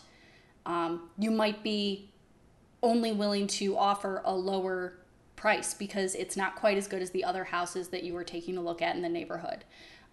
um, 0.65 1.10
you 1.17 1.31
might 1.31 1.63
be 1.63 2.10
only 2.81 3.12
willing 3.12 3.47
to 3.47 3.77
offer 3.77 4.21
a 4.25 4.34
lower 4.34 4.93
price 5.36 5.73
because 5.73 6.15
it's 6.15 6.36
not 6.38 6.55
quite 6.55 6.77
as 6.77 6.88
good 6.88 7.01
as 7.01 7.12
the 7.12 7.23
other 7.23 7.43
houses 7.45 7.89
that 7.89 8.03
you 8.03 8.13
were 8.13 8.23
taking 8.23 8.58
a 8.58 8.62
look 8.62 8.81
at 8.81 8.95
in 8.95 9.01
the 9.01 9.10
neighborhood. 9.10 9.63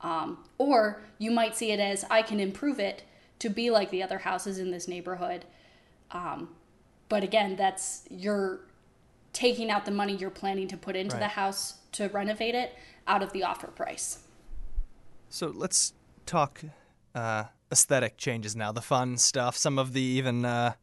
Um, 0.01 0.39
or 0.59 1.03
you 1.19 1.31
might 1.31 1.57
see 1.57 1.71
it 1.71 1.79
as 1.81 2.05
I 2.11 2.23
can 2.23 2.41
improve 2.41 2.81
it 2.81 3.05
to 3.39 3.49
be 3.49 3.71
like 3.71 3.91
the 3.91 4.03
other 4.03 4.19
houses 4.19 4.59
in 4.59 4.71
this 4.71 4.89
neighborhood. 4.89 5.45
Um, 6.11 6.51
but 7.09 7.23
again, 7.23 7.57
that's 7.57 8.05
you're 8.11 8.61
taking 9.33 9.71
out 9.71 9.85
the 9.85 9.91
money 9.91 10.15
you're 10.15 10.31
planning 10.31 10.69
to 10.69 10.77
put 10.77 10.97
into 10.97 11.15
Right. 11.17 11.23
the 11.23 11.29
house 11.29 11.79
to 11.93 12.09
renovate 12.09 12.55
it 12.55 12.75
out 13.07 13.23
of 13.23 13.33
the 13.33 13.43
offer 13.45 13.69
price. 13.69 14.19
So 15.33 15.47
let's 15.47 15.95
talk 16.27 16.61
uh, 17.15 17.45
aesthetic 17.73 18.19
changes 18.19 18.55
now, 18.55 18.71
the 18.71 18.83
fun 18.83 19.17
stuff, 19.17 19.57
some 19.57 19.79
of 19.79 19.95
the 19.95 20.03
even 20.03 20.45
uh, 20.45 20.75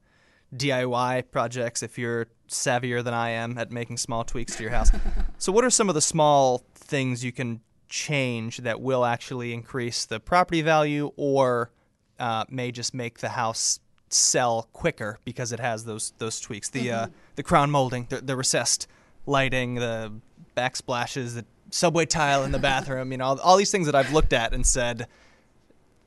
DIY 0.55 1.25
projects 1.29 1.83
if 1.83 1.99
you're 1.99 2.29
savvier 2.47 3.03
than 3.03 3.13
I 3.13 3.29
am 3.29 3.59
at 3.59 3.71
making 3.71 3.97
small 3.97 4.23
tweaks 4.23 4.55
to 4.55 4.63
your 4.63 4.71
house. 4.71 4.89
so, 5.37 5.51
what 5.51 5.63
are 5.63 5.69
some 5.69 5.87
of 5.87 5.93
the 5.93 6.01
small 6.01 6.63
things 6.73 7.23
you 7.23 7.31
can 7.31 7.61
change 7.89 8.57
that 8.57 8.81
will 8.81 9.05
actually 9.05 9.53
increase 9.53 10.05
the 10.05 10.19
property 10.19 10.63
value 10.63 11.11
or 11.15 11.69
uh, 12.17 12.45
may 12.49 12.71
just 12.71 12.95
make 12.95 13.19
the 13.19 13.29
house 13.29 13.79
sell 14.09 14.67
quicker 14.73 15.19
because 15.25 15.51
it 15.51 15.59
has 15.59 15.85
those 15.85 16.13
those 16.17 16.39
tweaks? 16.39 16.69
The 16.69 16.91
uh, 16.91 17.07
the 17.35 17.43
crown 17.43 17.69
molding, 17.69 18.07
the, 18.09 18.21
the 18.21 18.35
recessed 18.35 18.87
lighting, 19.27 19.75
the 19.75 20.11
backsplashes, 20.57 21.35
the 21.35 21.45
subway 21.71 22.05
tile 22.05 22.43
in 22.43 22.51
the 22.51 22.59
bathroom, 22.59 23.11
you 23.11 23.17
know, 23.17 23.25
all, 23.25 23.39
all 23.39 23.57
these 23.57 23.71
things 23.71 23.85
that 23.85 23.95
I've 23.95 24.11
looked 24.11 24.33
at 24.33 24.53
and 24.53 24.65
said 24.65 25.07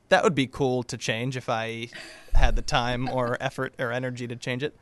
that 0.09 0.23
would 0.23 0.35
be 0.35 0.47
cool 0.47 0.83
to 0.83 0.97
change 0.97 1.35
if 1.35 1.49
I 1.49 1.89
had 2.35 2.55
the 2.55 2.61
time 2.61 3.09
or 3.09 3.37
effort 3.41 3.73
or 3.79 3.91
energy 3.91 4.27
to 4.27 4.35
change 4.35 4.63
it. 4.63 4.75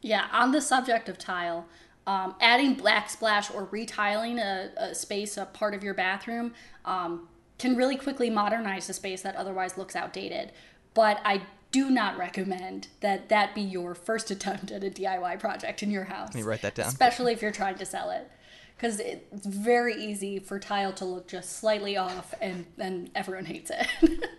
Yeah, 0.00 0.26
on 0.32 0.52
the 0.52 0.60
subject 0.60 1.08
of 1.08 1.16
tile, 1.16 1.66
um, 2.06 2.34
adding 2.40 2.76
backsplash 2.76 3.54
or 3.54 3.64
retiling 3.70 4.38
a, 4.38 4.70
a 4.76 4.94
space, 4.94 5.38
a 5.38 5.46
part 5.46 5.74
of 5.74 5.82
your 5.82 5.94
bathroom, 5.94 6.52
um, 6.84 7.28
can 7.58 7.76
really 7.76 7.96
quickly 7.96 8.28
modernize 8.28 8.90
a 8.90 8.92
space 8.92 9.22
that 9.22 9.36
otherwise 9.36 9.78
looks 9.78 9.96
outdated. 9.96 10.52
But 10.92 11.20
I 11.24 11.42
do 11.70 11.90
not 11.90 12.18
recommend 12.18 12.88
that 13.00 13.30
that 13.30 13.54
be 13.54 13.62
your 13.62 13.94
first 13.94 14.30
attempt 14.36 14.70
at 14.70 14.84
a 14.84 14.90
DIY 14.90 15.40
project 15.40 15.82
in 15.82 15.90
your 15.90 16.04
house. 16.04 16.28
Let 16.28 16.34
me 16.34 16.42
write 16.42 16.62
that 16.62 16.74
down. 16.74 16.88
Especially 16.88 17.32
if 17.32 17.40
you're 17.40 17.52
trying 17.52 17.78
to 17.78 17.86
sell 17.86 18.10
it. 18.10 18.30
Because 18.76 19.00
it's 19.00 19.46
very 19.46 19.94
easy 19.94 20.38
for 20.38 20.58
tile 20.58 20.92
to 20.94 21.04
look 21.04 21.28
just 21.28 21.58
slightly 21.58 21.96
off 21.96 22.34
and 22.40 22.66
then 22.76 23.10
everyone 23.14 23.44
hates 23.44 23.70
it. 23.70 23.88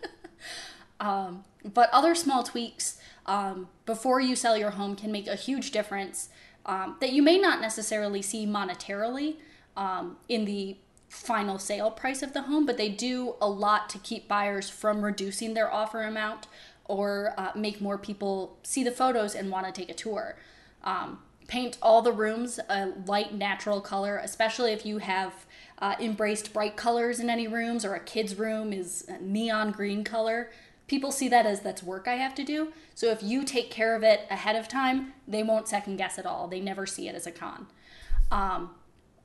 Um, 0.99 1.43
but 1.63 1.89
other 1.91 2.15
small 2.15 2.43
tweaks 2.43 2.97
um, 3.25 3.67
before 3.85 4.19
you 4.19 4.35
sell 4.35 4.57
your 4.57 4.71
home 4.71 4.95
can 4.95 5.11
make 5.11 5.27
a 5.27 5.35
huge 5.35 5.71
difference 5.71 6.29
um, 6.65 6.95
that 6.99 7.11
you 7.11 7.21
may 7.21 7.37
not 7.37 7.61
necessarily 7.61 8.21
see 8.21 8.45
monetarily 8.45 9.35
um, 9.75 10.17
in 10.29 10.45
the 10.45 10.77
final 11.09 11.59
sale 11.59 11.91
price 11.91 12.21
of 12.21 12.33
the 12.33 12.43
home, 12.43 12.65
but 12.65 12.77
they 12.77 12.89
do 12.89 13.35
a 13.41 13.47
lot 13.47 13.89
to 13.89 13.99
keep 13.99 14.27
buyers 14.27 14.69
from 14.69 15.03
reducing 15.03 15.53
their 15.53 15.71
offer 15.71 16.01
amount 16.01 16.47
or 16.85 17.33
uh, 17.37 17.51
make 17.55 17.81
more 17.81 17.97
people 17.97 18.57
see 18.63 18.83
the 18.83 18.91
photos 18.91 19.35
and 19.35 19.51
want 19.51 19.65
to 19.65 19.71
take 19.71 19.89
a 19.89 19.93
tour. 19.93 20.37
Um, 20.83 21.19
paint 21.47 21.77
all 21.81 22.01
the 22.01 22.11
rooms 22.11 22.59
a 22.69 22.93
light 23.05 23.33
natural 23.33 23.81
color, 23.81 24.17
especially 24.23 24.71
if 24.71 24.85
you 24.85 24.97
have 24.99 25.45
uh, 25.79 25.95
embraced 25.99 26.53
bright 26.53 26.75
colors 26.75 27.19
in 27.19 27.29
any 27.29 27.47
rooms 27.47 27.83
or 27.85 27.93
a 27.95 27.99
kid's 27.99 28.35
room 28.35 28.71
is 28.73 29.07
neon 29.19 29.71
green 29.71 30.03
color. 30.03 30.49
People 30.87 31.11
see 31.11 31.27
that 31.29 31.45
as 31.45 31.61
that's 31.61 31.83
work 31.83 32.07
I 32.07 32.15
have 32.15 32.35
to 32.35 32.43
do. 32.43 32.71
So 32.93 33.07
if 33.07 33.23
you 33.23 33.43
take 33.43 33.71
care 33.71 33.95
of 33.95 34.03
it 34.03 34.21
ahead 34.29 34.55
of 34.55 34.67
time, 34.67 35.13
they 35.27 35.43
won't 35.43 35.67
second 35.67 35.97
guess 35.97 36.17
at 36.19 36.25
all. 36.25 36.47
They 36.47 36.59
never 36.59 36.85
see 36.85 37.07
it 37.07 37.15
as 37.15 37.25
a 37.27 37.31
con. 37.31 37.67
Um, 38.31 38.71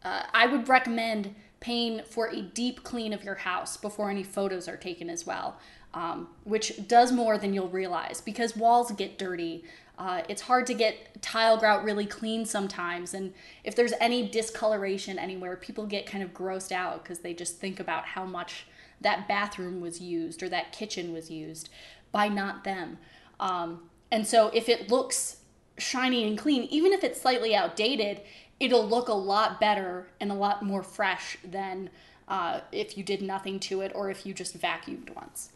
uh, 0.03 0.23
I 0.33 0.47
would 0.47 0.69
recommend 0.69 1.35
paying 1.61 2.03
for 2.05 2.29
a 2.29 2.41
deep 2.41 2.83
clean 2.83 3.13
of 3.13 3.23
your 3.23 3.35
house 3.35 3.77
before 3.77 4.11
any 4.11 4.23
photos 4.23 4.67
are 4.67 4.79
taken 4.79 5.11
as 5.11 5.27
well, 5.27 5.59
um, 5.93 6.29
which 6.45 6.89
does 6.89 7.13
more 7.13 7.37
than 7.37 7.53
you'll 7.53 7.69
realize 7.69 8.23
because 8.23 8.57
walls 8.57 8.91
get 8.93 9.19
dirty. 9.19 9.65
Uh, 10.01 10.23
it's 10.31 10.41
hard 10.41 10.67
to 10.67 10.73
get 10.73 11.21
tile 11.21 11.59
grout 11.59 11.85
really 11.85 12.07
clean 12.07 12.47
sometimes, 12.47 13.13
and 13.13 13.35
if 13.65 13.77
there's 13.77 13.93
any 14.01 14.27
discoloration 14.27 15.19
anywhere, 15.19 15.57
people 15.57 15.85
get 15.85 16.07
kind 16.07 16.25
of 16.25 16.33
grossed 16.33 16.73
out 16.73 17.03
because 17.03 17.19
they 17.19 17.35
just 17.35 17.59
think 17.59 17.79
about 17.79 18.07
how 18.07 18.25
much 18.25 18.65
that 19.03 19.29
bathroom 19.29 19.79
was 19.79 20.01
used 20.01 20.43
or 20.43 20.49
that 20.49 20.73
kitchen 20.73 21.13
was 21.13 21.31
used 21.31 21.69
by 22.13 22.29
not 22.29 22.65
them. 22.65 22.97
Um, 23.39 23.91
and 24.11 24.27
so 24.27 24.51
if 24.55 24.71
it 24.71 24.91
looks 24.91 25.37
shiny 25.77 26.27
and 26.27 26.39
clean, 26.39 26.63
even 26.71 26.95
if 26.95 27.05
it's 27.05 27.21
slightly 27.21 27.55
outdated, 27.55 28.23
it'll 28.59 28.89
look 28.89 29.09
a 29.09 29.13
lot 29.15 29.61
better 29.61 30.09
and 30.19 30.33
a 30.33 30.35
lot 30.35 30.63
more 30.63 30.83
fresh 30.83 31.37
than 31.45 31.91
uh, 32.27 32.61
if 32.73 32.97
you 32.97 33.05
did 33.05 33.21
nothing 33.21 33.61
to 33.61 33.83
it 33.83 33.93
or 33.95 34.11
if 34.11 34.25
you 34.25 34.33
just 34.33 34.59
vacuumed 34.59 35.15
once. 35.15 35.51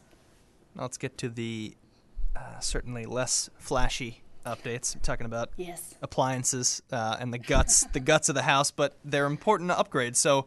Let's 0.77 0.99
get 0.99 1.17
to 1.17 1.31
the 1.31 1.77
uh, 2.37 2.61
certainly 2.61 3.07
less 3.07 3.49
flashy 3.57 4.21
updates. 4.45 4.95
I'm 4.95 5.01
talking 5.01 5.27
about 5.27 5.51
Yes. 5.57 5.95
appliances 6.03 6.83
uh, 6.93 7.17
and 7.19 7.33
the 7.33 7.39
guts, 7.39 7.85
the 7.93 8.01
guts 8.01 8.29
of 8.29 8.35
the 8.35 8.43
house, 8.43 8.71
but 8.71 8.97
they're 9.05 9.27
important 9.27 9.71
upgrades. 9.71 10.17
So 10.17 10.47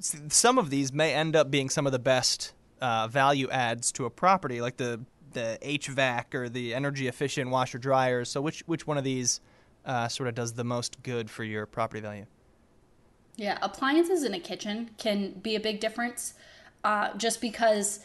some 0.00 0.58
of 0.58 0.70
these 0.70 0.92
may 0.92 1.14
end 1.14 1.36
up 1.36 1.50
being 1.50 1.70
some 1.70 1.86
of 1.86 1.92
the 1.92 1.98
best 1.98 2.52
uh, 2.80 3.08
value 3.08 3.48
adds 3.50 3.92
to 3.92 4.04
a 4.04 4.10
property, 4.10 4.60
like 4.60 4.76
the 4.76 5.00
the 5.32 5.58
HVAC 5.62 6.34
or 6.34 6.48
the 6.50 6.74
energy 6.74 7.08
efficient 7.08 7.50
washer 7.50 7.78
dryers. 7.78 8.30
So 8.30 8.40
which 8.40 8.62
which 8.66 8.86
one 8.86 8.98
of 8.98 9.04
these 9.04 9.40
uh, 9.86 10.08
sort 10.08 10.28
of 10.28 10.34
does 10.34 10.52
the 10.54 10.64
most 10.64 11.02
good 11.02 11.30
for 11.30 11.44
your 11.44 11.66
property 11.66 12.00
value? 12.00 12.26
Yeah, 13.36 13.58
appliances 13.62 14.24
in 14.24 14.34
a 14.34 14.40
kitchen 14.40 14.90
can 14.98 15.32
be 15.32 15.56
a 15.56 15.60
big 15.60 15.80
difference 15.80 16.34
uh, 16.84 17.14
just 17.16 17.40
because 17.40 18.00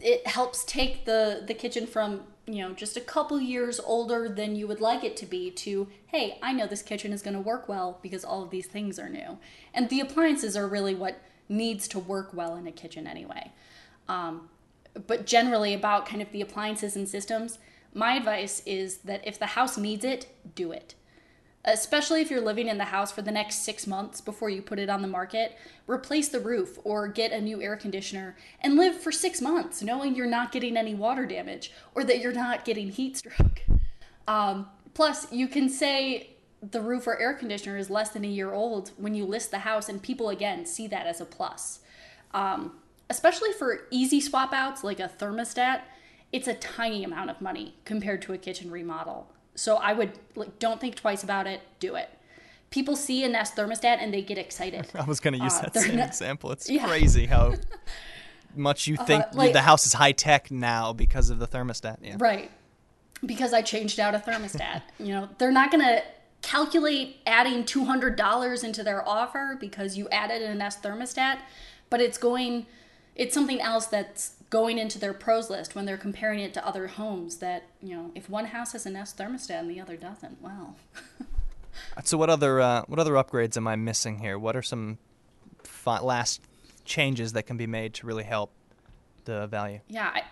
it 0.00 0.26
helps 0.26 0.64
take 0.64 1.04
the, 1.04 1.42
the 1.46 1.54
kitchen 1.54 1.86
from, 1.86 2.22
you 2.46 2.62
know, 2.62 2.72
just 2.72 2.96
a 2.96 3.00
couple 3.00 3.40
years 3.40 3.80
older 3.80 4.28
than 4.28 4.56
you 4.56 4.66
would 4.68 4.80
like 4.80 5.04
it 5.04 5.16
to 5.18 5.26
be 5.26 5.50
to, 5.50 5.88
hey, 6.06 6.38
I 6.42 6.52
know 6.52 6.66
this 6.66 6.82
kitchen 6.82 7.12
is 7.12 7.22
going 7.22 7.34
to 7.34 7.40
work 7.40 7.68
well 7.68 7.98
because 8.02 8.24
all 8.24 8.42
of 8.42 8.50
these 8.50 8.66
things 8.66 8.98
are 8.98 9.08
new. 9.08 9.38
And 9.74 9.88
the 9.88 10.00
appliances 10.00 10.56
are 10.56 10.66
really 10.66 10.94
what 10.94 11.20
needs 11.48 11.88
to 11.88 11.98
work 11.98 12.34
well 12.34 12.56
in 12.56 12.66
a 12.66 12.72
kitchen 12.72 13.06
anyway. 13.06 13.52
Um, 14.08 14.48
but 15.06 15.26
generally, 15.26 15.74
about 15.74 16.06
kind 16.06 16.22
of 16.22 16.32
the 16.32 16.40
appliances 16.40 16.96
and 16.96 17.08
systems, 17.08 17.58
my 17.92 18.14
advice 18.14 18.62
is 18.64 18.98
that 18.98 19.26
if 19.26 19.38
the 19.38 19.46
house 19.46 19.76
needs 19.76 20.04
it, 20.04 20.26
do 20.54 20.72
it 20.72 20.94
especially 21.66 22.22
if 22.22 22.30
you're 22.30 22.40
living 22.40 22.68
in 22.68 22.78
the 22.78 22.84
house 22.84 23.10
for 23.10 23.22
the 23.22 23.30
next 23.32 23.64
six 23.64 23.86
months 23.86 24.20
before 24.20 24.48
you 24.48 24.62
put 24.62 24.78
it 24.78 24.88
on 24.88 25.02
the 25.02 25.08
market, 25.08 25.56
replace 25.86 26.28
the 26.28 26.40
roof 26.40 26.78
or 26.84 27.08
get 27.08 27.32
a 27.32 27.40
new 27.40 27.60
air 27.60 27.76
conditioner 27.76 28.36
and 28.60 28.76
live 28.76 28.98
for 28.98 29.10
six 29.10 29.40
months 29.40 29.82
knowing 29.82 30.14
you're 30.14 30.26
not 30.26 30.52
getting 30.52 30.76
any 30.76 30.94
water 30.94 31.26
damage 31.26 31.72
or 31.94 32.04
that 32.04 32.20
you're 32.20 32.32
not 32.32 32.64
getting 32.64 32.90
heat 32.90 33.16
stroke. 33.16 33.62
Um, 34.28 34.68
plus, 34.94 35.30
you 35.32 35.48
can 35.48 35.68
say 35.68 36.36
the 36.62 36.80
roof 36.80 37.06
or 37.06 37.18
air 37.18 37.34
conditioner 37.34 37.76
is 37.76 37.90
less 37.90 38.10
than 38.10 38.24
a 38.24 38.28
year 38.28 38.52
old 38.52 38.92
when 38.96 39.14
you 39.14 39.24
list 39.24 39.50
the 39.50 39.60
house, 39.60 39.88
and 39.88 40.02
people 40.02 40.30
again 40.30 40.64
see 40.64 40.86
that 40.88 41.06
as 41.06 41.20
a 41.20 41.24
plus. 41.24 41.80
Um, 42.32 42.78
especially 43.10 43.52
for 43.52 43.86
easy 43.90 44.20
swap 44.20 44.52
outs 44.52 44.82
like 44.82 45.00
a 45.00 45.08
thermostat, 45.08 45.82
it's 46.32 46.48
a 46.48 46.54
tiny 46.54 47.04
amount 47.04 47.30
of 47.30 47.40
money 47.40 47.74
compared 47.84 48.22
to 48.22 48.32
a 48.32 48.38
kitchen 48.38 48.70
remodel. 48.70 49.30
So 49.56 49.76
I 49.76 49.92
would 49.92 50.12
like 50.36 50.58
don't 50.58 50.80
think 50.80 50.94
twice 50.94 51.24
about 51.24 51.46
it, 51.46 51.60
do 51.80 51.94
it. 51.96 52.08
People 52.70 52.94
see 52.96 53.24
a 53.24 53.28
Nest 53.28 53.56
thermostat 53.56 53.98
and 54.00 54.12
they 54.14 54.22
get 54.22 54.38
excited. 54.38 54.86
I 54.94 55.04
was 55.04 55.18
going 55.20 55.34
to 55.36 55.42
use 55.42 55.54
Uh, 55.54 55.62
that 55.62 55.74
same 55.76 55.96
not- 55.96 56.08
example. 56.08 56.52
It's 56.52 56.68
Yeah. 56.70 56.86
crazy 56.86 57.26
how 57.26 57.54
much 58.54 58.86
you 58.86 58.96
think 58.96 59.24
like- 59.32 59.52
the 59.52 59.62
house 59.62 59.86
is 59.86 59.94
high 59.94 60.12
tech 60.12 60.50
now 60.50 60.92
because 60.92 61.30
of 61.30 61.38
the 61.38 61.46
thermostat. 61.48 61.98
Yeah. 62.02 62.16
Right. 62.18 62.50
Because 63.24 63.52
I 63.52 63.62
changed 63.62 63.98
out 63.98 64.14
a 64.14 64.18
thermostat. 64.18 64.82
you 64.98 65.06
know, 65.14 65.28
they're 65.38 65.50
not 65.52 65.70
going 65.70 65.84
to 65.84 66.02
calculate 66.42 67.16
adding 67.26 67.64
$200 67.64 68.62
into 68.64 68.82
their 68.82 69.06
offer 69.08 69.56
because 69.58 69.96
you 69.96 70.08
added 70.10 70.42
a 70.42 70.54
Nest 70.54 70.82
thermostat, 70.82 71.38
but 71.90 72.00
it's 72.00 72.18
going 72.18 72.66
it's 73.14 73.32
something 73.32 73.60
else 73.62 73.86
that's 73.86 74.35
going 74.50 74.78
into 74.78 74.98
their 74.98 75.12
pros 75.12 75.50
list 75.50 75.74
when 75.74 75.84
they're 75.86 75.96
comparing 75.96 76.40
it 76.40 76.54
to 76.54 76.66
other 76.66 76.86
homes 76.86 77.38
that, 77.38 77.64
you 77.82 77.94
know, 77.94 78.10
if 78.14 78.30
one 78.30 78.46
house 78.46 78.72
has 78.72 78.86
a 78.86 78.90
Nest 78.90 79.18
thermostat 79.18 79.60
and 79.60 79.70
the 79.70 79.80
other 79.80 79.96
doesn't, 79.96 80.40
well, 80.40 80.76
So 82.04 82.18
what 82.18 82.30
other 82.30 82.60
uh, 82.60 82.82
what 82.86 82.98
other 82.98 83.12
upgrades 83.12 83.56
am 83.56 83.66
I 83.66 83.76
missing 83.76 84.18
here? 84.18 84.38
What 84.38 84.56
are 84.56 84.62
some 84.62 84.98
fi- 85.62 86.00
last 86.00 86.42
changes 86.84 87.32
that 87.32 87.44
can 87.44 87.56
be 87.56 87.66
made 87.66 87.94
to 87.94 88.06
really 88.06 88.24
help 88.24 88.52
the 89.24 89.46
value? 89.46 89.80
Yeah, 89.88 90.12
I, 90.14 90.22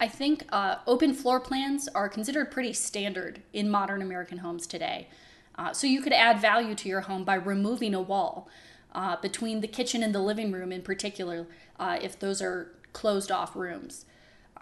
I 0.00 0.08
think 0.08 0.44
uh, 0.50 0.76
open 0.86 1.14
floor 1.14 1.40
plans 1.40 1.88
are 1.88 2.08
considered 2.08 2.50
pretty 2.50 2.72
standard 2.72 3.42
in 3.52 3.70
modern 3.70 4.02
American 4.02 4.38
homes 4.38 4.66
today. 4.66 5.08
Uh, 5.54 5.72
so 5.72 5.86
you 5.86 6.02
could 6.02 6.12
add 6.12 6.38
value 6.38 6.74
to 6.74 6.88
your 6.88 7.02
home 7.02 7.24
by 7.24 7.34
removing 7.34 7.94
a 7.94 8.00
wall 8.00 8.48
uh, 8.94 9.16
between 9.16 9.60
the 9.60 9.68
kitchen 9.68 10.02
and 10.02 10.14
the 10.14 10.20
living 10.20 10.52
room, 10.52 10.70
in 10.70 10.82
particular, 10.82 11.46
uh, 11.78 11.98
if 12.00 12.18
those 12.18 12.42
are 12.42 12.72
closed 12.96 13.30
off 13.30 13.54
rooms. 13.54 14.06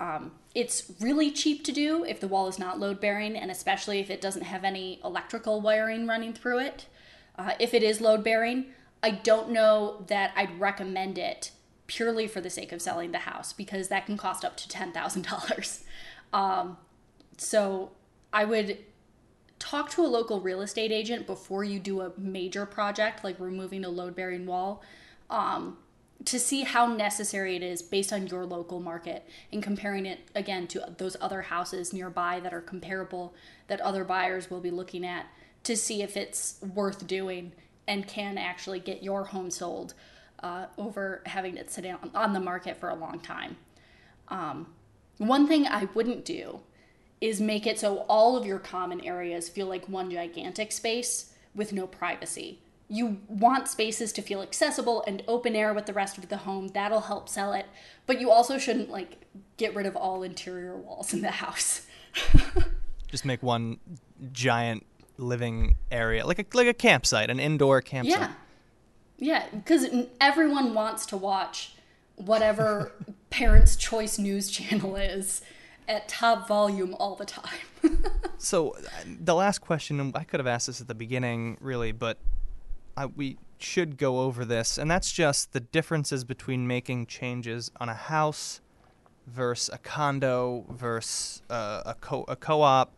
Um, 0.00 0.32
it's 0.56 0.90
really 1.00 1.30
cheap 1.30 1.64
to 1.66 1.72
do 1.72 2.04
if 2.04 2.18
the 2.18 2.26
wall 2.26 2.48
is 2.48 2.58
not 2.58 2.80
load 2.80 3.00
bearing, 3.00 3.36
and 3.36 3.48
especially 3.48 4.00
if 4.00 4.10
it 4.10 4.20
doesn't 4.20 4.42
have 4.42 4.64
any 4.64 5.00
electrical 5.04 5.60
wiring 5.60 6.04
running 6.04 6.32
through 6.32 6.58
it. 6.58 6.86
Uh, 7.38 7.52
if 7.60 7.72
it 7.72 7.84
is 7.84 8.00
load 8.00 8.24
bearing, 8.24 8.66
I 9.04 9.12
don't 9.12 9.50
know 9.50 10.04
that 10.08 10.32
I'd 10.34 10.58
recommend 10.58 11.16
it 11.16 11.52
purely 11.86 12.26
for 12.26 12.40
the 12.40 12.50
sake 12.50 12.72
of 12.72 12.82
selling 12.82 13.12
the 13.12 13.18
house 13.18 13.52
because 13.52 13.86
that 13.86 14.06
can 14.06 14.16
cost 14.16 14.44
up 14.44 14.56
to 14.56 14.68
$10,000. 14.68 15.82
Um, 16.32 16.78
so 17.36 17.92
I 18.32 18.44
would 18.44 18.78
talk 19.60 19.88
to 19.90 20.04
a 20.04 20.08
local 20.08 20.40
real 20.40 20.62
estate 20.62 20.90
agent 20.90 21.28
before 21.28 21.62
you 21.62 21.78
do 21.78 22.00
a 22.00 22.10
major 22.18 22.66
project 22.66 23.22
like 23.22 23.38
removing 23.38 23.84
a 23.84 23.88
load 23.88 24.16
bearing 24.16 24.44
wall 24.44 24.82
um, 25.30 25.78
to 26.24 26.38
see 26.38 26.62
how 26.62 26.86
necessary 26.86 27.56
it 27.56 27.62
is 27.62 27.82
based 27.82 28.12
on 28.12 28.26
your 28.26 28.46
local 28.46 28.80
market 28.80 29.28
and 29.52 29.62
comparing 29.62 30.06
it 30.06 30.20
again 30.34 30.66
to 30.68 30.94
those 30.98 31.16
other 31.20 31.42
houses 31.42 31.92
nearby 31.92 32.40
that 32.40 32.54
are 32.54 32.60
comparable 32.60 33.34
that 33.66 33.80
other 33.80 34.04
buyers 34.04 34.50
will 34.50 34.60
be 34.60 34.70
looking 34.70 35.04
at 35.04 35.26
to 35.64 35.76
see 35.76 36.02
if 36.02 36.16
it's 36.16 36.56
worth 36.74 37.06
doing 37.06 37.52
and 37.86 38.06
can 38.06 38.38
actually 38.38 38.80
get 38.80 39.02
your 39.02 39.24
home 39.24 39.50
sold 39.50 39.94
uh, 40.42 40.66
over 40.78 41.22
having 41.26 41.56
it 41.56 41.70
sit 41.70 41.86
on 42.14 42.32
the 42.32 42.40
market 42.40 42.76
for 42.76 42.90
a 42.90 42.94
long 42.94 43.18
time. 43.20 43.56
Um, 44.28 44.68
one 45.18 45.46
thing 45.46 45.66
I 45.66 45.88
wouldn't 45.94 46.24
do 46.24 46.60
is 47.20 47.40
make 47.40 47.66
it 47.66 47.78
so 47.78 47.98
all 48.08 48.36
of 48.36 48.44
your 48.44 48.58
common 48.58 49.00
areas 49.02 49.48
feel 49.48 49.66
like 49.66 49.88
one 49.88 50.10
gigantic 50.10 50.72
space 50.72 51.32
with 51.54 51.72
no 51.72 51.86
privacy. 51.86 52.58
You 52.88 53.18
want 53.28 53.68
spaces 53.68 54.12
to 54.12 54.22
feel 54.22 54.42
accessible 54.42 55.02
and 55.06 55.22
open 55.26 55.56
air 55.56 55.72
with 55.72 55.86
the 55.86 55.92
rest 55.92 56.18
of 56.18 56.28
the 56.28 56.38
home. 56.38 56.68
That'll 56.68 57.02
help 57.02 57.28
sell 57.28 57.52
it. 57.52 57.66
But 58.06 58.20
you 58.20 58.30
also 58.30 58.58
shouldn't 58.58 58.90
like 58.90 59.22
get 59.56 59.74
rid 59.74 59.86
of 59.86 59.96
all 59.96 60.22
interior 60.22 60.76
walls 60.76 61.12
in 61.14 61.22
the 61.22 61.30
house. 61.30 61.86
Just 63.08 63.24
make 63.24 63.42
one 63.42 63.78
giant 64.32 64.84
living 65.16 65.76
area, 65.90 66.26
like 66.26 66.38
a 66.38 66.44
like 66.56 66.66
a 66.66 66.74
campsite, 66.74 67.30
an 67.30 67.40
indoor 67.40 67.80
campsite. 67.80 68.18
Yeah. 68.18 68.32
Yeah, 69.16 69.44
because 69.52 69.86
everyone 70.20 70.74
wants 70.74 71.06
to 71.06 71.16
watch 71.16 71.74
whatever 72.16 72.92
parents' 73.30 73.76
choice 73.76 74.18
news 74.18 74.50
channel 74.50 74.96
is 74.96 75.40
at 75.86 76.08
top 76.08 76.48
volume 76.48 76.94
all 76.98 77.14
the 77.14 77.24
time. 77.24 77.60
so, 78.38 78.70
uh, 78.70 78.80
the 79.06 79.34
last 79.34 79.60
question, 79.60 80.12
I 80.14 80.24
could 80.24 80.40
have 80.40 80.46
asked 80.46 80.66
this 80.66 80.80
at 80.80 80.88
the 80.88 80.94
beginning, 80.94 81.58
really, 81.60 81.92
but 81.92 82.18
I, 82.96 83.06
we 83.06 83.38
should 83.58 83.96
go 83.96 84.20
over 84.20 84.44
this, 84.44 84.78
and 84.78 84.90
that's 84.90 85.12
just 85.12 85.52
the 85.52 85.60
differences 85.60 86.24
between 86.24 86.66
making 86.66 87.06
changes 87.06 87.70
on 87.80 87.88
a 87.88 87.94
house 87.94 88.60
versus 89.26 89.72
a 89.72 89.78
condo 89.78 90.64
versus 90.70 91.42
uh, 91.50 91.82
a, 91.86 91.94
co- 91.94 92.24
a 92.28 92.36
co-op. 92.36 92.94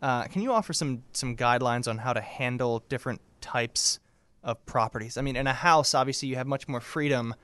Uh, 0.00 0.24
can 0.24 0.42
you 0.42 0.52
offer 0.52 0.72
some 0.72 1.02
some 1.12 1.36
guidelines 1.36 1.88
on 1.88 1.98
how 1.98 2.12
to 2.12 2.20
handle 2.20 2.82
different 2.88 3.20
types 3.40 4.00
of 4.42 4.64
properties? 4.66 5.16
I 5.16 5.22
mean, 5.22 5.36
in 5.36 5.46
a 5.46 5.52
house, 5.52 5.94
obviously, 5.94 6.28
you 6.28 6.36
have 6.36 6.46
much 6.46 6.68
more 6.68 6.80
freedom 6.80 7.34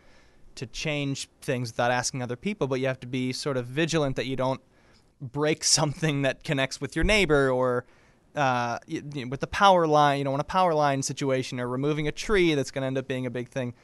to 0.57 0.67
change 0.67 1.29
things 1.41 1.71
without 1.71 1.93
asking 1.93 2.21
other 2.23 2.37
people, 2.37 2.67
but 2.67 2.81
you 2.81 2.87
have 2.89 2.99
to 3.01 3.07
be 3.07 3.33
sort 3.33 3.57
of 3.57 3.67
vigilant 3.67 4.17
that 4.17 4.27
you 4.27 4.35
don't 4.35 4.61
break 5.21 5.63
something 5.79 6.23
that 6.23 6.43
connects 6.45 6.81
with 6.81 6.97
your 6.97 7.05
neighbor 7.05 7.51
or 7.51 7.85
uh, 8.39 8.79
with 9.29 9.41
the 9.41 9.47
power 9.49 9.87
line, 9.87 10.19
you 10.19 10.25
know, 10.25 10.35
in 10.35 10.41
a 10.41 10.45
power 10.45 10.73
line 10.73 11.03
situation 11.03 11.59
or 11.59 11.69
removing 11.69 12.07
a 12.07 12.13
tree 12.13 12.55
that's 12.55 12.71
going 12.71 12.83
to 12.83 12.87
end 12.87 12.97
up 12.97 13.09
being 13.09 13.27
a 13.27 13.31
big 13.31 13.49
thing. 13.49 13.75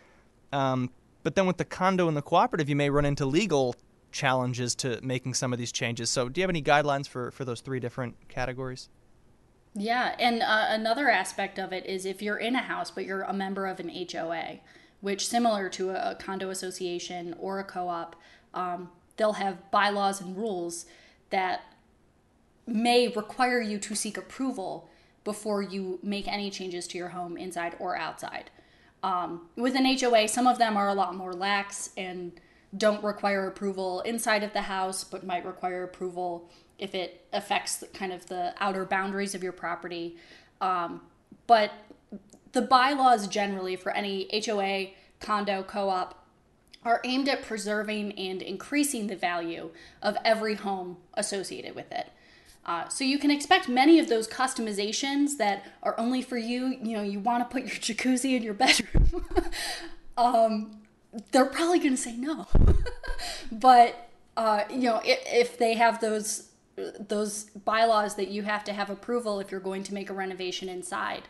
Um, 0.53 0.91
but 1.25 1.35
then 1.35 1.47
with 1.47 1.57
the 1.57 1.65
condo 1.65 2.07
and 2.07 2.17
the 2.17 2.23
cooperative, 2.23 2.69
you 2.69 2.77
may 2.77 2.89
run 2.89 3.05
into 3.05 3.27
legal 3.27 3.75
challenges 4.13 4.75
to 4.77 5.01
making 5.03 5.35
some 5.35 5.53
of 5.53 5.59
these 5.59 5.73
changes. 5.73 6.09
So, 6.09 6.29
do 6.29 6.41
you 6.41 6.43
have 6.45 6.51
any 6.51 6.63
guidelines 6.63 7.09
for, 7.09 7.33
for 7.33 7.45
those 7.45 7.61
three 7.61 7.81
different 7.81 8.29
categories? 8.29 8.89
Yeah, 9.75 10.15
and 10.21 10.41
uh, 10.41 10.67
another 10.69 11.11
aspect 11.11 11.59
of 11.59 11.73
it 11.73 11.85
is 11.85 12.07
if 12.07 12.23
you're 12.23 12.39
in 12.39 12.55
a 12.55 12.61
house 12.61 12.93
but 12.93 13.05
you're 13.05 13.23
a 13.23 13.33
member 13.33 13.67
of 13.67 13.81
an 13.81 13.89
HOA, 13.89 14.61
which 15.01 15.27
similar 15.27 15.69
to 15.71 15.91
a, 15.91 16.13
a 16.13 16.15
condo 16.15 16.51
association 16.51 17.35
or 17.41 17.59
a 17.59 17.65
co-op, 17.65 18.15
um, 18.53 18.91
they'll 19.17 19.33
have 19.33 19.71
bylaws 19.73 20.21
and 20.21 20.37
rules 20.37 20.87
that 21.31 21.74
may 22.67 23.09
require 23.09 23.61
you 23.61 23.79
to 23.79 23.95
seek 23.95 24.17
approval 24.17 24.89
before 25.25 25.63
you 25.63 25.99
make 26.03 26.29
any 26.29 26.51
changes 26.51 26.87
to 26.89 26.99
your 26.99 27.09
home 27.09 27.37
inside 27.37 27.77
or 27.79 27.97
outside. 27.97 28.51
Um, 29.03 29.49
with 29.57 29.75
an 29.75 29.85
HOA, 29.85 30.29
some 30.29 30.47
of 30.47 30.59
them 30.59 30.77
are 30.77 30.89
a 30.89 30.95
lot 30.95 31.15
more 31.15 31.33
lax 31.33 31.91
and 31.97 32.33
don't 32.77 33.05
require 33.05 33.47
approval 33.47 34.01
inside 34.01 34.43
of 34.43 34.53
the 34.53 34.63
house, 34.63 35.05
but 35.05 35.25
might 35.25 35.45
require 35.45 35.85
approval 35.85 36.49
if 36.79 36.95
it 36.95 37.27
affects 37.33 37.77
the, 37.77 37.87
kind 37.89 38.13
of 38.13 38.27
the 38.27 38.55
outer 38.59 38.85
boundaries 38.85 39.35
of 39.35 39.43
your 39.43 39.53
property. 39.53 40.17
Um, 40.61 41.03
but 41.47 41.73
the 42.53 42.63
bylaws 42.63 43.29
generally 43.29 43.77
for 43.77 43.93
any 43.93 44.29
HOA, 44.45 44.89
condo, 45.21 45.63
co 45.63 45.89
op 45.89 46.27
are 46.85 47.01
aimed 47.05 47.29
at 47.29 47.43
preserving 47.43 48.13
and 48.13 48.43
increasing 48.43 49.07
the 49.07 49.17
value 49.17 49.71
of 50.03 50.17
every 50.25 50.55
home 50.55 50.99
associated 51.15 51.75
with 51.75 51.91
it. 51.93 52.11
Uh, 52.67 52.89
so 52.89 53.05
you 53.05 53.19
can 53.19 53.31
expect 53.31 53.69
many 53.69 53.99
of 53.99 54.09
those 54.09 54.27
customizations 54.27 55.37
that 55.37 55.65
are 55.83 55.95
only 55.99 56.23
for 56.23 56.39
you. 56.39 56.79
You 56.83 56.97
know, 56.97 57.03
you 57.03 57.21
want 57.21 57.49
to 57.49 57.53
put 57.53 57.63
your 57.63 57.77
jacuzzi 57.77 58.37
in 58.37 58.43
your 58.43 58.55
bedroom. 58.65 59.27
um, 60.17 60.83
they're 61.31 61.45
probably 61.45 61.79
going 61.79 61.95
to 61.95 62.01
say 62.01 62.17
no. 62.17 62.47
but 63.53 64.09
uh, 64.37 64.65
you 64.71 64.83
know, 64.83 65.01
if, 65.05 65.21
if 65.27 65.59
they 65.59 65.75
have 65.75 66.01
those 66.01 66.49
those 67.09 67.45
bylaws 67.65 68.17
that 68.17 68.29
you 68.29 68.43
have 68.43 68.65
to 68.65 68.73
have 68.73 68.91
approval 68.91 69.39
if 69.39 69.51
you're 69.51 69.61
going 69.61 69.85
to 69.85 69.95
make 69.95 70.11
a 70.11 70.13
renovation 70.13 70.69
inside. 70.69 71.23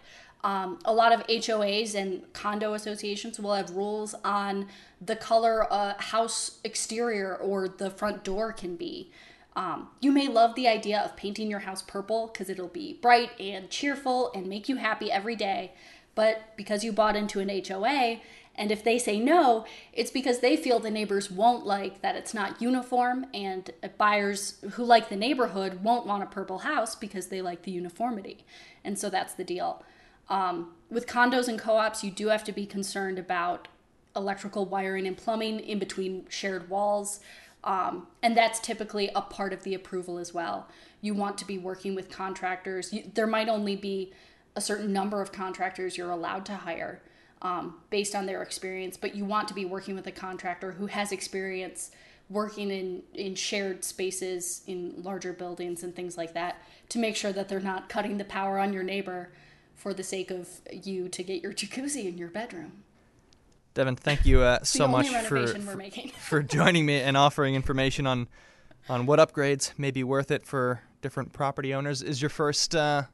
Um, 0.42 0.78
a 0.84 0.92
lot 0.92 1.12
of 1.12 1.26
HOAs 1.26 1.94
and 1.94 2.30
condo 2.34 2.74
associations 2.74 3.40
will 3.40 3.54
have 3.54 3.70
rules 3.70 4.14
on 4.24 4.68
the 5.00 5.16
color 5.16 5.66
a 5.70 6.00
house 6.02 6.60
exterior 6.64 7.36
or 7.36 7.68
the 7.68 7.90
front 7.90 8.24
door 8.24 8.52
can 8.52 8.76
be. 8.76 9.10
Um, 9.56 9.88
you 10.00 10.10
may 10.10 10.28
love 10.28 10.54
the 10.54 10.66
idea 10.66 11.00
of 11.00 11.16
painting 11.16 11.48
your 11.48 11.60
house 11.60 11.82
purple 11.82 12.28
because 12.32 12.48
it'll 12.48 12.68
be 12.68 12.98
bright 13.00 13.30
and 13.38 13.70
cheerful 13.70 14.32
and 14.32 14.46
make 14.46 14.68
you 14.68 14.76
happy 14.76 15.12
every 15.12 15.36
day. 15.36 15.72
But 16.14 16.56
because 16.56 16.84
you 16.84 16.92
bought 16.92 17.16
into 17.16 17.40
an 17.40 17.48
HOA, 17.48 18.20
and 18.56 18.70
if 18.70 18.84
they 18.84 18.98
say 18.98 19.18
no, 19.18 19.64
it's 19.92 20.10
because 20.10 20.38
they 20.38 20.56
feel 20.56 20.78
the 20.78 20.90
neighbors 20.90 21.30
won't 21.30 21.66
like 21.66 22.02
that 22.02 22.14
it's 22.14 22.34
not 22.34 22.62
uniform, 22.62 23.26
and 23.34 23.70
buyers 23.98 24.64
who 24.72 24.84
like 24.84 25.08
the 25.08 25.16
neighborhood 25.16 25.82
won't 25.82 26.06
want 26.06 26.22
a 26.22 26.26
purple 26.26 26.58
house 26.58 26.94
because 26.94 27.28
they 27.28 27.42
like 27.42 27.62
the 27.62 27.72
uniformity. 27.72 28.44
And 28.84 28.98
so 28.98 29.10
that's 29.10 29.34
the 29.34 29.44
deal. 29.44 29.82
Um, 30.28 30.72
with 30.88 31.06
condos 31.06 31.48
and 31.48 31.58
co 31.58 31.76
ops, 31.76 32.04
you 32.04 32.10
do 32.10 32.28
have 32.28 32.44
to 32.44 32.52
be 32.52 32.64
concerned 32.64 33.18
about 33.18 33.68
electrical 34.16 34.64
wiring 34.64 35.06
and 35.06 35.16
plumbing 35.16 35.58
in 35.58 35.80
between 35.80 36.26
shared 36.28 36.70
walls. 36.70 37.18
Um, 37.64 38.08
and 38.22 38.36
that's 38.36 38.60
typically 38.60 39.10
a 39.14 39.22
part 39.22 39.52
of 39.52 39.62
the 39.64 39.74
approval 39.74 40.18
as 40.18 40.32
well. 40.32 40.68
You 41.00 41.14
want 41.14 41.38
to 41.38 41.46
be 41.46 41.58
working 41.58 41.94
with 41.94 42.10
contractors. 42.10 42.92
You, 42.92 43.10
there 43.14 43.26
might 43.26 43.48
only 43.48 43.74
be 43.74 44.12
a 44.54 44.60
certain 44.60 44.92
number 44.92 45.20
of 45.20 45.32
contractors 45.32 45.96
you're 45.96 46.10
allowed 46.10 46.46
to 46.46 46.54
hire 46.54 47.02
um, 47.42 47.76
based 47.90 48.14
on 48.14 48.26
their 48.26 48.42
experience, 48.42 48.96
but 48.96 49.14
you 49.14 49.24
want 49.24 49.48
to 49.48 49.54
be 49.54 49.64
working 49.64 49.94
with 49.94 50.06
a 50.06 50.12
contractor 50.12 50.72
who 50.72 50.86
has 50.86 51.10
experience 51.10 51.90
working 52.30 52.70
in, 52.70 53.02
in 53.12 53.34
shared 53.34 53.84
spaces 53.84 54.62
in 54.66 54.94
larger 55.02 55.32
buildings 55.32 55.82
and 55.82 55.94
things 55.94 56.16
like 56.16 56.32
that 56.34 56.62
to 56.88 56.98
make 56.98 57.16
sure 57.16 57.32
that 57.32 57.48
they're 57.48 57.60
not 57.60 57.88
cutting 57.88 58.16
the 58.16 58.24
power 58.24 58.58
on 58.58 58.72
your 58.72 58.82
neighbor 58.82 59.30
for 59.74 59.92
the 59.92 60.02
sake 60.02 60.30
of 60.30 60.48
you 60.70 61.08
to 61.08 61.22
get 61.22 61.42
your 61.42 61.52
jacuzzi 61.54 62.06
in 62.06 62.16
your 62.16 62.28
bedroom. 62.28 62.83
Devon, 63.74 63.96
thank 63.96 64.24
you 64.24 64.40
uh, 64.40 64.62
so 64.62 64.86
much 64.86 65.08
for, 65.08 65.46
for, 65.48 65.90
for 66.20 66.42
joining 66.42 66.86
me 66.86 67.00
and 67.00 67.16
offering 67.16 67.56
information 67.56 68.06
on 68.06 68.28
on 68.88 69.06
what 69.06 69.18
upgrades 69.18 69.76
may 69.78 69.90
be 69.90 70.04
worth 70.04 70.30
it 70.30 70.46
for 70.46 70.80
different 71.00 71.32
property 71.32 71.74
owners. 71.74 72.02
Is 72.02 72.20
your 72.20 72.28
first 72.28 72.76
uh, 72.76 73.04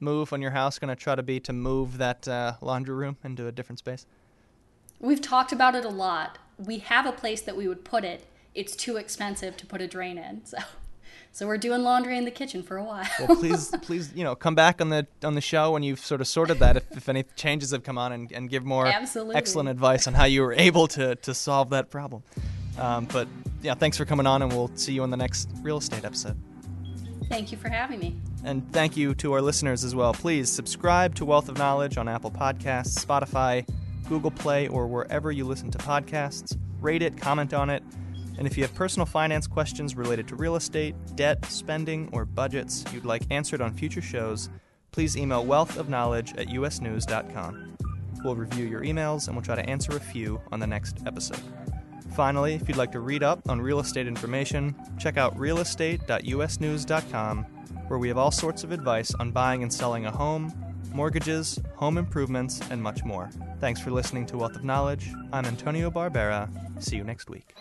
move 0.00 0.32
on 0.32 0.42
your 0.42 0.50
house 0.50 0.78
going 0.78 0.94
to 0.94 0.96
try 0.96 1.14
to 1.14 1.22
be 1.22 1.40
to 1.40 1.52
move 1.52 1.98
that 1.98 2.26
uh, 2.26 2.54
laundry 2.60 2.94
room 2.94 3.16
into 3.24 3.46
a 3.46 3.52
different 3.52 3.78
space? 3.78 4.06
We've 5.00 5.20
talked 5.20 5.52
about 5.52 5.74
it 5.74 5.84
a 5.84 5.90
lot. 5.90 6.38
We 6.58 6.78
have 6.78 7.06
a 7.06 7.12
place 7.12 7.40
that 7.42 7.56
we 7.56 7.68
would 7.68 7.84
put 7.84 8.04
it. 8.04 8.26
It's 8.54 8.76
too 8.76 8.96
expensive 8.96 9.56
to 9.58 9.66
put 9.66 9.80
a 9.80 9.86
drain 9.86 10.18
in, 10.18 10.44
so 10.44 10.58
so 11.34 11.48
we're 11.48 11.58
doing 11.58 11.82
laundry 11.82 12.16
in 12.16 12.24
the 12.24 12.30
kitchen 12.30 12.62
for 12.62 12.76
a 12.76 12.84
while. 12.84 13.04
well, 13.18 13.36
please, 13.36 13.72
please, 13.82 14.12
you 14.14 14.22
know, 14.22 14.36
come 14.36 14.54
back 14.54 14.80
on 14.80 14.90
the 14.90 15.04
on 15.24 15.34
the 15.34 15.40
show 15.40 15.72
when 15.72 15.82
you've 15.82 15.98
sort 15.98 16.20
of 16.20 16.28
sorted 16.28 16.60
that. 16.60 16.76
If, 16.76 16.96
if 16.96 17.08
any 17.08 17.24
changes 17.34 17.72
have 17.72 17.82
come 17.82 17.98
on, 17.98 18.12
and, 18.12 18.30
and 18.30 18.48
give 18.48 18.64
more 18.64 18.86
Absolutely. 18.86 19.34
excellent 19.34 19.68
advice 19.68 20.06
on 20.06 20.14
how 20.14 20.26
you 20.26 20.42
were 20.42 20.52
able 20.52 20.86
to 20.88 21.16
to 21.16 21.34
solve 21.34 21.70
that 21.70 21.90
problem. 21.90 22.22
Um, 22.78 23.06
but 23.06 23.26
yeah, 23.62 23.74
thanks 23.74 23.96
for 23.96 24.04
coming 24.04 24.28
on, 24.28 24.42
and 24.42 24.52
we'll 24.52 24.70
see 24.76 24.92
you 24.92 25.02
on 25.02 25.10
the 25.10 25.16
next 25.16 25.48
real 25.60 25.78
estate 25.78 26.04
episode. 26.04 26.36
Thank 27.28 27.50
you 27.50 27.58
for 27.58 27.68
having 27.68 27.98
me. 27.98 28.20
And 28.44 28.72
thank 28.72 28.96
you 28.96 29.12
to 29.16 29.32
our 29.32 29.42
listeners 29.42 29.82
as 29.82 29.92
well. 29.92 30.12
Please 30.12 30.52
subscribe 30.52 31.16
to 31.16 31.24
Wealth 31.24 31.48
of 31.48 31.58
Knowledge 31.58 31.96
on 31.98 32.06
Apple 32.06 32.30
Podcasts, 32.30 33.04
Spotify, 33.04 33.66
Google 34.08 34.30
Play, 34.30 34.68
or 34.68 34.86
wherever 34.86 35.32
you 35.32 35.44
listen 35.46 35.72
to 35.72 35.78
podcasts. 35.78 36.56
Rate 36.80 37.02
it, 37.02 37.16
comment 37.16 37.52
on 37.52 37.70
it 37.70 37.82
and 38.38 38.46
if 38.46 38.56
you 38.56 38.64
have 38.64 38.74
personal 38.74 39.06
finance 39.06 39.46
questions 39.46 39.96
related 39.96 40.26
to 40.28 40.36
real 40.36 40.56
estate, 40.56 40.94
debt, 41.14 41.44
spending, 41.46 42.08
or 42.12 42.24
budgets 42.24 42.84
you'd 42.92 43.04
like 43.04 43.22
answered 43.30 43.60
on 43.60 43.74
future 43.74 44.02
shows, 44.02 44.48
please 44.92 45.16
email 45.16 45.44
wealthofknowledge 45.44 46.38
at 46.38 46.48
usnews.com. 46.48 47.76
We'll 48.24 48.36
review 48.36 48.66
your 48.66 48.82
emails 48.82 49.26
and 49.26 49.36
we'll 49.36 49.44
try 49.44 49.56
to 49.56 49.68
answer 49.68 49.96
a 49.96 50.00
few 50.00 50.40
on 50.50 50.60
the 50.60 50.66
next 50.66 51.02
episode. 51.06 51.42
Finally, 52.14 52.54
if 52.54 52.68
you'd 52.68 52.76
like 52.76 52.92
to 52.92 53.00
read 53.00 53.22
up 53.22 53.48
on 53.48 53.60
real 53.60 53.80
estate 53.80 54.06
information, 54.06 54.74
check 54.98 55.16
out 55.16 55.36
realestate.usnews.com 55.36 57.46
where 57.88 57.98
we 57.98 58.08
have 58.08 58.16
all 58.16 58.30
sorts 58.30 58.64
of 58.64 58.72
advice 58.72 59.14
on 59.14 59.30
buying 59.30 59.62
and 59.62 59.72
selling 59.72 60.06
a 60.06 60.10
home, 60.10 60.52
mortgages, 60.92 61.60
home 61.74 61.98
improvements, 61.98 62.60
and 62.70 62.82
much 62.82 63.04
more. 63.04 63.30
Thanks 63.60 63.80
for 63.80 63.90
listening 63.90 64.26
to 64.26 64.38
Wealth 64.38 64.56
of 64.56 64.64
Knowledge. 64.64 65.10
I'm 65.32 65.44
Antonio 65.44 65.90
Barbera. 65.90 66.48
See 66.82 66.96
you 66.96 67.04
next 67.04 67.28
week. 67.28 67.54